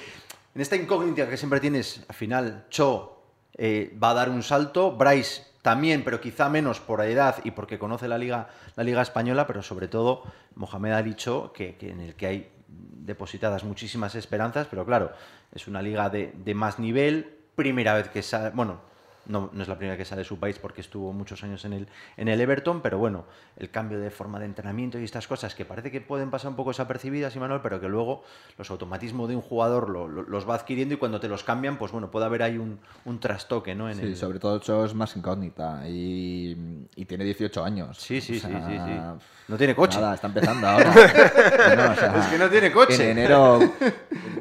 en 0.54 0.60
esta 0.60 0.76
incógnita 0.76 1.28
que 1.28 1.36
siempre 1.36 1.60
tienes. 1.60 2.04
Al 2.08 2.14
final, 2.14 2.64
Cho 2.70 3.13
eh, 3.56 3.96
va 4.02 4.10
a 4.10 4.14
dar 4.14 4.28
un 4.30 4.42
salto, 4.42 4.92
Bryce 4.92 5.42
también, 5.62 6.04
pero 6.04 6.20
quizá 6.20 6.48
menos 6.48 6.80
por 6.80 7.00
edad 7.02 7.36
y 7.44 7.52
porque 7.52 7.78
conoce 7.78 8.06
la 8.08 8.18
liga, 8.18 8.48
la 8.76 8.84
liga 8.84 9.00
española, 9.00 9.46
pero 9.46 9.62
sobre 9.62 9.88
todo 9.88 10.22
Mohamed 10.56 10.92
Ali 10.92 11.14
Cho, 11.14 11.52
que, 11.52 11.76
que 11.76 11.90
en 11.90 12.00
el 12.00 12.14
que 12.14 12.26
hay 12.26 12.50
depositadas 12.68 13.64
muchísimas 13.64 14.14
esperanzas, 14.14 14.66
pero 14.68 14.84
claro, 14.84 15.12
es 15.52 15.66
una 15.68 15.82
liga 15.82 16.10
de, 16.10 16.32
de 16.36 16.54
más 16.54 16.78
nivel, 16.78 17.38
primera 17.54 17.94
vez 17.94 18.08
que 18.08 18.22
sale, 18.22 18.50
bueno, 18.50 18.80
no, 19.26 19.50
no 19.52 19.62
es 19.62 19.68
la 19.68 19.76
primera 19.76 19.96
que 19.96 20.04
sale 20.04 20.20
de 20.20 20.24
su 20.24 20.38
país 20.38 20.58
porque 20.58 20.80
estuvo 20.80 21.12
muchos 21.12 21.42
años 21.44 21.64
en 21.64 21.72
el, 21.72 21.88
en 22.16 22.28
el 22.28 22.40
Everton, 22.40 22.80
pero 22.82 22.98
bueno, 22.98 23.24
el 23.56 23.70
cambio 23.70 23.98
de 24.00 24.10
forma 24.10 24.38
de 24.38 24.46
entrenamiento 24.46 24.98
y 24.98 25.04
estas 25.04 25.26
cosas 25.26 25.54
que 25.54 25.64
parece 25.64 25.90
que 25.90 26.00
pueden 26.00 26.30
pasar 26.30 26.50
un 26.50 26.56
poco 26.56 26.70
desapercibidas, 26.70 27.34
Manuel, 27.36 27.60
pero 27.62 27.80
que 27.80 27.88
luego 27.88 28.24
los 28.58 28.70
automatismos 28.70 29.28
de 29.28 29.36
un 29.36 29.42
jugador 29.42 29.90
lo- 29.90 30.08
lo- 30.08 30.22
los 30.22 30.48
va 30.48 30.54
adquiriendo 30.54 30.94
y 30.94 30.96
cuando 30.98 31.20
te 31.20 31.28
los 31.28 31.44
cambian, 31.44 31.78
pues 31.78 31.92
bueno, 31.92 32.10
puede 32.10 32.26
haber 32.26 32.42
ahí 32.42 32.58
un, 32.58 32.78
un 33.04 33.20
trastoque, 33.20 33.74
¿no? 33.74 33.88
En 33.90 33.96
Sí, 33.96 34.02
el- 34.06 34.16
sobre 34.16 34.38
todo 34.38 34.58
Cho 34.58 34.84
es 34.84 34.94
más 34.94 35.16
incógnita 35.16 35.82
y, 35.88 36.86
y 36.96 37.04
tiene 37.04 37.24
18 37.24 37.64
años. 37.64 37.98
Sí, 37.98 38.20
sí, 38.20 38.32
O 38.38 38.40
sí, 38.40 38.40
sea, 38.48 38.66
sí, 38.66 38.78
sí. 38.78 39.22
No 39.48 39.56
tiene 39.58 39.74
coche. 39.74 40.00
Nada, 40.00 40.14
está 40.14 40.26
empezando 40.26 40.66
ahora. 40.66 40.92
No, 41.76 41.90
o 41.90 41.94
sea, 41.94 42.18
Es 42.18 42.26
que 42.26 42.38
no 42.38 42.48
tiene 42.48 42.70
coche. 42.72 43.10
En 43.10 43.18
enero 43.18 43.58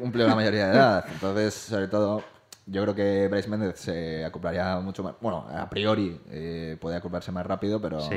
cumple 0.00 0.24
la 0.26 0.34
mayoría 0.34 0.66
de 0.68 0.74
edad. 0.74 1.04
Entonces, 1.12 1.54
sobre 1.54 1.88
todo, 1.88 2.22
yo 2.66 2.82
creo 2.82 2.94
que 2.94 3.28
Bryce 3.28 3.48
Méndez 3.48 3.78
se 3.78 4.24
acoplaría 4.24 4.78
mucho 4.80 5.02
más. 5.02 5.14
Bueno, 5.20 5.46
a 5.54 5.68
priori 5.68 6.18
eh, 6.30 6.76
puede 6.80 6.96
acoplarse 6.96 7.30
más 7.32 7.44
rápido, 7.46 7.80
pero 7.80 8.00
Sí. 8.00 8.16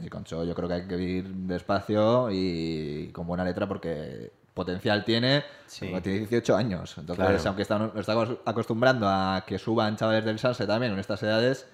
y 0.00 0.08
con 0.08 0.24
Cho 0.24 0.44
yo 0.44 0.54
creo 0.54 0.68
que 0.68 0.74
hay 0.74 0.86
que 0.86 0.96
ir 0.98 1.26
despacio 1.28 2.28
y 2.30 3.10
con 3.12 3.26
buena 3.26 3.44
letra 3.44 3.66
porque 3.66 4.30
potencial 4.54 5.04
tiene, 5.04 5.42
Sí. 5.66 5.90
tiene 6.02 6.18
18 6.20 6.54
años. 6.54 6.96
Entonces, 6.98 7.24
Claro. 7.24 7.40
aunque 7.46 7.62
estamos, 7.62 7.88
nos 7.94 8.00
estamos 8.00 8.28
acostumbrando 8.44 9.08
a 9.08 9.44
que 9.46 9.58
suban 9.58 9.96
chavales 9.96 10.24
del 10.24 10.38
Sanse 10.38 10.66
también 10.66 10.92
en 10.92 10.98
estas 10.98 11.22
edades, 11.22 11.66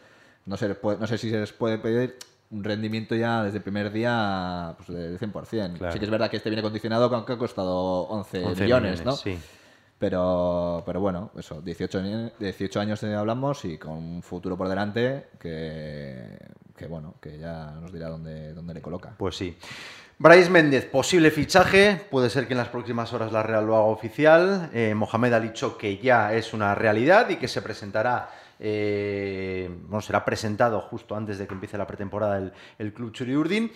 no, 0.46 0.56
se 0.56 0.74
puede- 0.76 0.98
no 0.98 1.06
sé 1.06 1.18
si 1.18 1.28
se 1.28 1.40
les 1.40 1.52
puede 1.52 1.78
pedir 1.78 2.16
un 2.50 2.64
rendimiento 2.64 3.14
ya 3.14 3.42
desde 3.42 3.58
el 3.58 3.62
primer 3.62 3.92
día 3.92 4.74
pues, 4.78 4.88
del 4.96 5.18
100%. 5.18 5.76
Claro. 5.78 5.92
Sí 5.92 5.98
que 5.98 6.04
es 6.06 6.10
verdad 6.10 6.30
que 6.30 6.38
este 6.38 6.48
viene 6.48 6.62
condicionado 6.62 7.10
con 7.10 7.26
que 7.26 7.34
ha 7.34 7.36
costado 7.36 8.02
11, 8.08 8.42
11 8.46 8.62
millones, 8.62 9.04
¿no? 9.04 9.12
Sí. 9.12 9.38
Pero, 9.98 10.82
pero 10.86 11.00
bueno, 11.00 11.32
eso, 11.36 11.60
18, 11.60 12.02
ni- 12.02 12.32
18 12.38 12.80
años 12.80 13.02
hablamos 13.02 13.64
y 13.64 13.78
con 13.78 13.94
un 13.94 14.22
futuro 14.22 14.56
por 14.56 14.68
delante 14.68 15.28
que, 15.40 16.38
que 16.76 16.86
bueno, 16.86 17.14
que 17.20 17.36
ya 17.38 17.72
nos 17.80 17.92
dirá 17.92 18.08
dónde, 18.08 18.52
dónde 18.54 18.74
le 18.74 18.80
coloca. 18.82 19.14
Pues 19.16 19.36
sí. 19.36 19.56
Bryce 20.20 20.50
Méndez, 20.50 20.84
posible 20.86 21.30
fichaje. 21.30 22.00
Puede 22.10 22.30
ser 22.30 22.46
que 22.46 22.52
en 22.54 22.58
las 22.58 22.68
próximas 22.68 23.12
horas 23.12 23.32
la 23.32 23.42
Real 23.42 23.66
lo 23.66 23.74
haga 23.76 23.84
oficial. 23.86 24.70
Eh, 24.72 24.94
Mohamed 24.94 25.32
ha 25.32 25.40
dicho 25.40 25.76
que 25.76 25.98
ya 25.98 26.32
es 26.32 26.52
una 26.52 26.74
realidad 26.74 27.28
y 27.30 27.36
que 27.36 27.48
se 27.48 27.62
presentará. 27.62 28.28
eh, 28.60 29.68
bueno, 29.84 30.00
será 30.00 30.24
presentado 30.24 30.80
justo 30.80 31.14
antes 31.16 31.38
de 31.38 31.46
que 31.46 31.54
empiece 31.54 31.78
la 31.78 31.86
pretemporada 31.86 32.38
el, 32.38 32.52
el 32.78 32.92
Club 32.92 33.12
Churiurdin. 33.12 33.70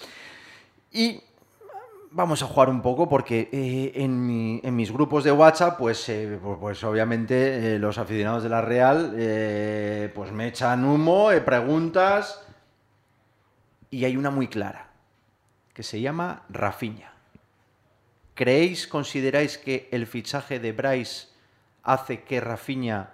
Y 0.93 1.21
vamos 2.15 2.43
a 2.43 2.47
jugar 2.47 2.69
un 2.69 2.83
poco 2.83 3.09
porque 3.09 3.49
eh, 3.53 3.93
en, 3.97 4.27
mi- 4.27 4.61
en 4.63 4.77
mis 4.77 4.93
grupos 4.93 5.25
de 5.25 5.33
WhatsApp, 5.33 5.79
pues, 5.79 6.09
eh, 6.09 6.39
pu- 6.43 6.59
pues 6.59 6.83
obviamente 6.85 7.75
eh, 7.75 7.79
los 7.79 7.99
aficionados 7.99 8.43
de 8.43 8.49
la 8.49 8.61
Real 8.61 9.13
pues 10.15 10.33
me 10.33 10.49
echan 10.49 10.85
humo, 10.85 11.29
preguntas 11.45 12.45
y 13.91 14.05
hay 14.05 14.17
una 14.17 14.31
muy 14.31 14.49
clara 14.49 14.89
que 15.75 15.83
se 15.83 16.01
llama 16.01 16.43
Rafiña. 16.51 17.13
¿Creéis, 18.35 18.87
consideráis 18.87 19.59
que 19.59 19.89
el 19.93 20.07
fichaje 20.07 20.59
de 20.59 20.73
Bryce 20.73 21.29
hace 21.83 22.23
que 22.23 22.41
Rafiña 22.41 23.11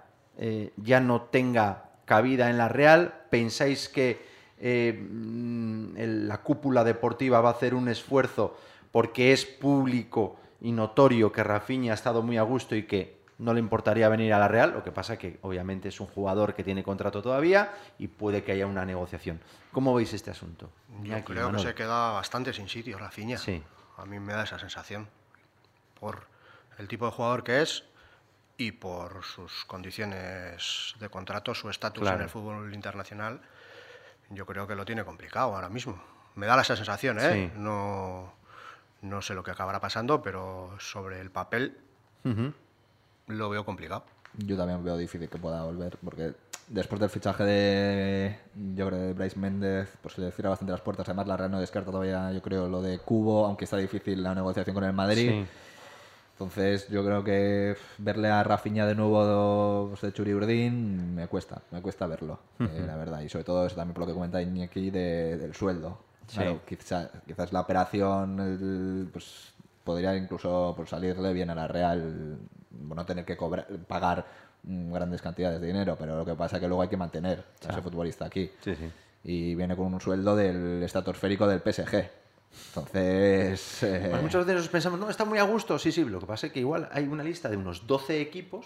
ya 0.77 0.99
no 1.01 1.23
tenga 1.23 1.89
cabida 2.05 2.49
en 2.49 2.57
la 2.57 2.69
Real? 2.69 3.13
¿Pensáis 3.29 3.89
que 3.89 4.21
mm, 4.61 5.93
la 6.27 6.37
cúpula 6.41 6.83
deportiva 6.83 7.41
va 7.41 7.49
a 7.49 7.53
hacer 7.53 7.73
un 7.75 7.89
esfuerzo 7.89 8.57
porque 8.91 9.31
es 9.33 9.45
público 9.45 10.39
y 10.61 10.71
notorio 10.71 11.31
que 11.31 11.43
Rafiña 11.43 11.91
ha 11.93 11.95
estado 11.95 12.21
muy 12.21 12.37
a 12.37 12.41
gusto 12.43 12.75
y 12.75 12.83
que 12.83 13.19
no 13.37 13.53
le 13.53 13.59
importaría 13.61 14.09
venir 14.09 14.33
a 14.33 14.39
la 14.39 14.47
Real? 14.49 14.71
Lo 14.71 14.83
que 14.83 14.91
pasa 14.91 15.17
que 15.17 15.39
obviamente 15.43 15.87
es 15.89 15.99
un 16.01 16.07
jugador 16.07 16.53
que 16.53 16.63
tiene 16.63 16.83
contrato 16.83 17.21
todavía 17.21 17.71
y 17.97 18.07
puede 18.07 18.43
que 18.43 18.51
haya 18.51 18.67
una 18.67 18.83
negociación. 18.85 19.39
¿Cómo 19.71 19.93
veis 19.93 20.13
este 20.13 20.31
asunto? 20.31 20.69
Yo 21.03 21.23
creo 21.23 21.51
que 21.51 21.59
se 21.59 21.73
queda 21.73 22.11
bastante 22.11 22.51
sin 22.53 22.67
sitio, 22.67 22.97
Rafinha. 22.97 23.37
Sí. 23.37 23.63
A 23.97 24.05
mí 24.05 24.19
me 24.19 24.33
da 24.33 24.43
esa 24.43 24.59
sensación. 24.59 25.07
Por 25.99 26.27
el 26.77 26.87
tipo 26.87 27.05
de 27.05 27.11
jugador 27.11 27.43
que 27.43 27.61
es 27.61 27.83
y 28.57 28.73
por 28.73 29.23
sus 29.23 29.63
condiciones 29.65 30.95
de 30.99 31.09
contrato, 31.09 31.53
su 31.53 31.69
estatus 31.69 32.01
Claro. 32.01 32.17
en 32.17 32.23
el 32.23 32.29
fútbol 32.29 32.73
internacional, 32.73 33.41
yo 34.29 34.45
creo 34.45 34.67
que 34.67 34.75
lo 34.75 34.83
tiene 34.85 35.03
complicado 35.05 35.55
ahora 35.55 35.69
mismo. 35.69 36.01
Me 36.35 36.45
da 36.45 36.59
esa 36.61 36.75
sensación, 36.75 37.19
¿eh? 37.19 37.51
Sí. 37.53 37.59
No, 37.59 38.33
no 39.09 39.21
sé 39.21 39.33
lo 39.33 39.43
que 39.43 39.51
acabará 39.51 39.79
pasando, 39.79 40.21
pero 40.21 40.71
sobre 40.79 41.19
el 41.19 41.31
papel 41.31 41.77
lo 43.27 43.49
veo 43.49 43.65
complicado. 43.65 44.03
Yo 44.37 44.55
también 44.57 44.83
veo 44.83 44.95
difícil 44.97 45.27
que 45.29 45.37
pueda 45.37 45.63
volver, 45.63 45.97
porque 46.03 46.33
después 46.67 46.99
del 47.01 47.09
fichaje 47.09 47.43
de, 47.43 48.39
yo 48.75 48.87
creo, 48.87 48.99
de 48.99 49.13
Bryce 49.13 49.39
Méndez, 49.39 49.91
pues 50.01 50.13
se 50.15 50.21
le 50.21 50.31
cierra 50.31 50.49
bastante 50.51 50.71
las 50.71 50.81
puertas. 50.81 51.07
Además, 51.09 51.27
la 51.27 51.35
Real 51.37 51.51
no 51.51 51.59
descarta 51.59 51.91
todavía, 51.91 52.31
yo 52.31 52.41
creo, 52.41 52.67
lo 52.67 52.81
de 52.81 52.99
Cubo, 52.99 53.45
aunque 53.45 53.65
está 53.65 53.77
difícil 53.77 54.21
la 54.21 54.35
negociación 54.35 54.73
con 54.75 54.83
el 54.83 54.93
Madrid. 54.93 55.29
Sí. 55.31 55.45
Entonces, 56.33 56.87
yo 56.89 57.03
creo 57.03 57.21
que 57.23 57.75
verle 57.97 58.29
a 58.29 58.41
Rafinha 58.43 58.85
de 58.85 58.95
nuevo 58.95 59.87
pues, 59.89 60.01
de 60.01 60.13
Churi 60.13 60.33
Urdín 60.33 61.13
me 61.13 61.27
cuesta, 61.27 61.61
me 61.71 61.81
cuesta 61.81 62.07
verlo, 62.07 62.39
eh, 62.59 62.83
la 62.87 62.95
verdad. 62.95 63.19
Y 63.21 63.27
sobre 63.29 63.43
todo 63.43 63.65
eso 63.65 63.75
también 63.75 63.93
por 63.93 64.01
lo 64.03 64.07
que 64.07 64.13
comenta 64.13 64.41
Iñaki 64.41 64.89
de- 64.89 65.37
del 65.37 65.53
sueldo. 65.53 65.99
Sí. 66.29 66.35
Claro, 66.37 66.61
quizá- 66.67 67.09
quizás 67.27 67.51
la 67.51 67.61
operación 67.61 68.39
el- 68.39 69.09
pues, 69.11 69.53
podría 69.83 70.15
incluso 70.15 70.73
pues, 70.77 70.89
salirle 70.89 71.33
bien 71.33 71.49
a 71.49 71.55
la 71.55 71.67
Real, 71.67 72.37
no 72.71 73.05
tener 73.05 73.25
que 73.25 73.35
cobrar, 73.35 73.67
pagar 73.87 74.25
mm, 74.63 74.91
grandes 74.93 75.21
cantidades 75.21 75.59
de 75.61 75.67
dinero, 75.67 75.95
pero 75.97 76.17
lo 76.17 76.25
que 76.25 76.35
pasa 76.35 76.57
es 76.57 76.61
que 76.61 76.67
luego 76.67 76.81
hay 76.83 76.89
que 76.89 76.97
mantener 76.97 77.39
a 77.39 77.71
ese 77.71 77.81
futbolista 77.81 78.25
aquí. 78.25 78.51
Sí, 78.63 78.75
sí. 78.75 78.91
Y 79.23 79.55
viene 79.55 79.75
con 79.75 79.93
un 79.93 79.99
sueldo 80.01 80.35
del 80.35 80.83
estratosférico 80.83 81.47
del 81.47 81.61
PSG. 81.61 82.09
Entonces... 82.69 83.83
eh, 83.83 84.07
Pues 84.09 84.21
muchas 84.21 84.45
veces 84.45 84.61
nos 84.61 84.69
pensamos, 84.69 84.99
no, 84.99 85.09
está 85.09 85.25
muy 85.25 85.39
a 85.39 85.43
gusto. 85.43 85.77
Sí, 85.79 85.91
sí, 85.91 86.03
lo 86.05 86.19
que 86.19 86.25
pasa 86.25 86.47
es 86.47 86.53
que 86.53 86.59
igual 86.59 86.89
hay 86.91 87.07
una 87.07 87.23
lista 87.23 87.49
de 87.49 87.57
unos 87.57 87.85
12 87.87 88.21
equipos 88.21 88.65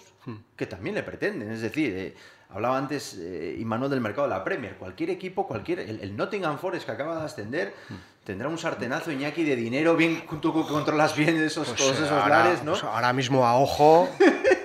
que 0.55 0.65
también 0.65 0.95
le 0.95 1.03
pretenden. 1.03 1.51
Es 1.51 1.61
decir, 1.61 1.93
eh, 1.95 2.15
hablaba 2.49 2.77
antes 2.77 3.15
eh, 3.19 3.55
Imanol 3.59 3.89
del 3.89 4.01
mercado 4.01 4.27
de 4.27 4.33
la 4.33 4.43
Premier. 4.43 4.75
Cualquier 4.75 5.09
equipo, 5.11 5.47
cualquier. 5.47 5.79
El, 5.79 5.99
el 6.01 6.15
Nottingham 6.15 6.57
Forest 6.59 6.85
que 6.85 6.91
acaba 6.91 7.19
de 7.19 7.25
ascender 7.25 7.73
tendrá 8.23 8.47
un 8.47 8.57
sartenazo 8.57 9.11
Iñaki 9.11 9.43
de 9.43 9.55
dinero. 9.55 9.95
Bien, 9.95 10.23
tú 10.41 10.53
controlas 10.67 11.15
bien 11.15 11.37
esos, 11.41 11.67
Pues, 11.67 11.79
todos 11.79 11.95
esos 11.97 12.11
ahora, 12.11 12.43
lares, 12.45 12.63
¿no? 12.63 12.71
pues 12.71 12.83
ahora 12.83 13.13
mismo 13.13 13.45
a 13.45 13.57
ojo 13.59 14.09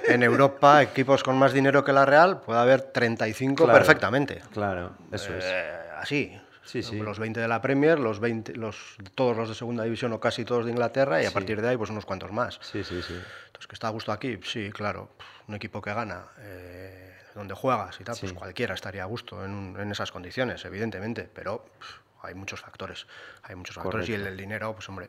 en 0.07 0.23
Europa, 0.23 0.83
equipos 0.83 1.23
con 1.23 1.37
más 1.39 1.53
dinero 1.53 1.85
que 1.85 1.93
la 1.93 2.05
Real, 2.07 2.41
puede 2.41 2.59
haber 2.61 2.81
35 2.81 3.65
Claro. 3.65 3.79
perfectamente. 3.79 4.41
Claro, 4.53 4.93
eso 5.13 5.35
es. 5.35 5.45
Eh, 5.47 5.71
así. 5.99 6.41
Sí, 6.69 6.83
sí. 6.83 6.99
Los 7.01 7.19
20 7.19 7.41
de 7.41 7.49
la 7.49 7.63
Premier, 7.63 7.99
los 7.99 8.21
20, 8.21 8.55
los, 8.57 8.97
todos 9.15 9.35
los 9.37 9.49
de 9.49 9.55
segunda 9.55 9.85
división 9.85 10.13
o 10.13 10.21
casi 10.21 10.45
todos 10.45 10.67
de 10.67 10.71
Inglaterra 10.73 11.23
y 11.23 11.25
a 11.25 11.29
Sí. 11.31 11.35
partir 11.35 11.63
de 11.63 11.69
ahí 11.71 11.77
pues 11.79 11.89
unos 11.89 12.05
cuantos 12.05 12.31
más. 12.31 12.59
Sí, 12.61 12.85
sí, 12.85 13.01
sí. 13.03 13.15
Entonces, 13.47 13.67
¿que 13.67 13.75
está 13.75 13.87
a 13.89 13.91
gusto 13.91 14.13
aquí? 14.13 14.39
Sí, 14.45 14.71
claro. 14.71 15.09
Un 15.47 15.55
equipo 15.55 15.81
que 15.81 15.95
gana, 15.95 16.27
eh, 16.41 17.15
donde 17.35 17.55
juegas 17.55 17.99
y 18.01 18.05
tal, 18.05 18.17
pues 18.21 18.35
cualquiera 18.35 18.75
estaría 18.75 19.03
a 19.03 19.07
gusto 19.07 19.43
en, 19.45 19.53
un- 19.53 19.81
en 19.81 19.91
esas 19.91 20.13
condiciones, 20.13 20.63
evidentemente. 20.67 21.31
Pero 21.33 21.65
pff, 21.79 22.25
hay 22.25 22.35
muchos 22.35 22.61
factores. 22.61 23.07
Hay 23.45 23.55
muchos 23.55 23.77
factores 23.77 24.07
y 24.09 24.13
el, 24.15 24.37
dinero, 24.37 24.75
pues 24.75 24.87
hombre, 24.91 25.09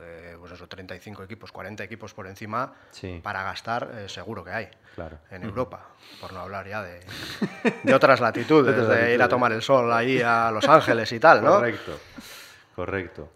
eh, 0.00 0.36
pues 0.38 0.52
eso, 0.52 0.66
35 0.68 1.22
equipos, 1.22 1.52
40 1.52 1.84
equipos 1.84 2.12
por 2.14 2.26
encima 2.26 2.72
Sí. 2.90 3.20
para 3.22 3.42
gastar, 3.42 3.90
eh, 3.94 4.08
seguro 4.08 4.42
que 4.44 4.50
hay. 4.50 4.68
Claro. 4.94 5.18
En 5.30 5.44
Europa, 5.44 5.80
por 6.20 6.32
no 6.32 6.40
hablar 6.40 6.66
ya 6.66 6.82
de, 6.82 7.00
de 7.82 7.94
otras 7.94 8.20
latitudes, 8.20 8.88
De 8.88 9.14
ir 9.14 9.22
a 9.22 9.28
tomar 9.28 9.52
el 9.52 9.62
sol 9.62 9.92
ahí 9.92 10.20
a 10.20 10.50
Los 10.50 10.68
Ángeles 10.68 11.10
y 11.12 11.20
tal, 11.20 11.44
¿no? 11.44 11.54
Correcto, 11.56 12.00
correcto. 12.74 13.30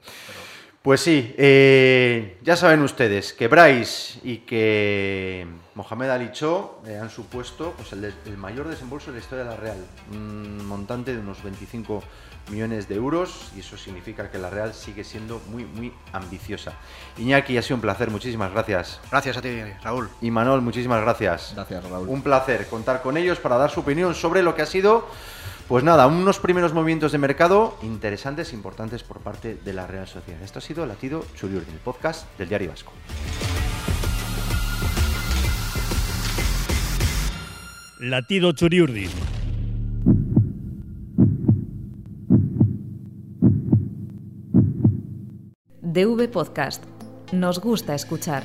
Pues 0.82 1.00
sí, 1.00 1.32
eh, 1.38 2.38
ya 2.42 2.56
saben 2.56 2.82
ustedes 2.82 3.32
que 3.32 3.46
Bryce 3.46 4.18
y 4.24 4.38
que 4.38 5.46
Mohamed 5.76 6.10
Ali 6.10 6.32
Cho 6.32 6.80
eh, 6.84 6.98
han 7.00 7.08
supuesto 7.08 7.72
pues, 7.76 7.92
el, 7.92 8.36
mayor 8.36 8.66
desembolso 8.66 9.12
de 9.12 9.18
la 9.18 9.22
historia 9.22 9.44
de 9.44 9.50
la 9.50 9.56
Real, 9.56 9.76
un 10.10 10.66
montante 10.66 11.14
de 11.14 11.20
unos 11.20 11.40
25 11.44 12.02
millones 12.50 12.88
de 12.88 12.96
euros 12.96 13.52
y 13.56 13.60
eso 13.60 13.76
significa 13.76 14.28
que 14.28 14.38
la 14.38 14.50
Real 14.50 14.74
sigue 14.74 15.04
siendo 15.04 15.40
muy, 15.50 15.64
muy 15.64 15.92
ambiciosa. 16.12 16.72
Iñaki, 17.16 17.56
ha 17.56 17.62
sido 17.62 17.76
un 17.76 17.82
placer, 17.82 18.10
muchísimas 18.10 18.50
gracias. 18.50 19.00
Gracias 19.08 19.36
a 19.36 19.40
ti, 19.40 19.62
Raúl. 19.84 20.10
Y 20.20 20.32
Manol, 20.32 20.62
muchísimas 20.62 21.00
gracias. 21.00 21.52
Gracias, 21.54 21.88
Raúl. 21.88 22.08
Un 22.08 22.22
placer 22.22 22.66
contar 22.66 23.02
con 23.02 23.16
ellos 23.16 23.38
para 23.38 23.56
dar 23.56 23.70
su 23.70 23.80
opinión 23.80 24.16
sobre 24.16 24.42
lo 24.42 24.56
que 24.56 24.62
ha 24.62 24.66
sido, 24.66 25.06
pues 25.72 25.84
nada, 25.84 26.06
unos 26.06 26.38
primeros 26.38 26.74
movimientos 26.74 27.12
de 27.12 27.16
mercado 27.18 27.78
interesantes, 27.80 28.52
importantes 28.52 29.02
por 29.02 29.20
parte 29.20 29.54
de 29.54 29.72
la 29.72 29.86
Real 29.86 30.06
Sociedad. 30.06 30.42
Esto 30.42 30.58
ha 30.58 30.60
sido 30.60 30.84
Latido 30.84 31.24
Churiurdin, 31.34 31.72
el 31.72 31.80
podcast 31.80 32.28
del 32.36 32.50
Diario 32.50 32.68
Vasco. 32.68 32.92
Latido 38.00 38.52
Churiurdin. 38.52 39.08
DV 45.80 46.28
Podcast. 46.30 46.84
Nos 47.32 47.60
gusta 47.60 47.94
escuchar. 47.94 48.42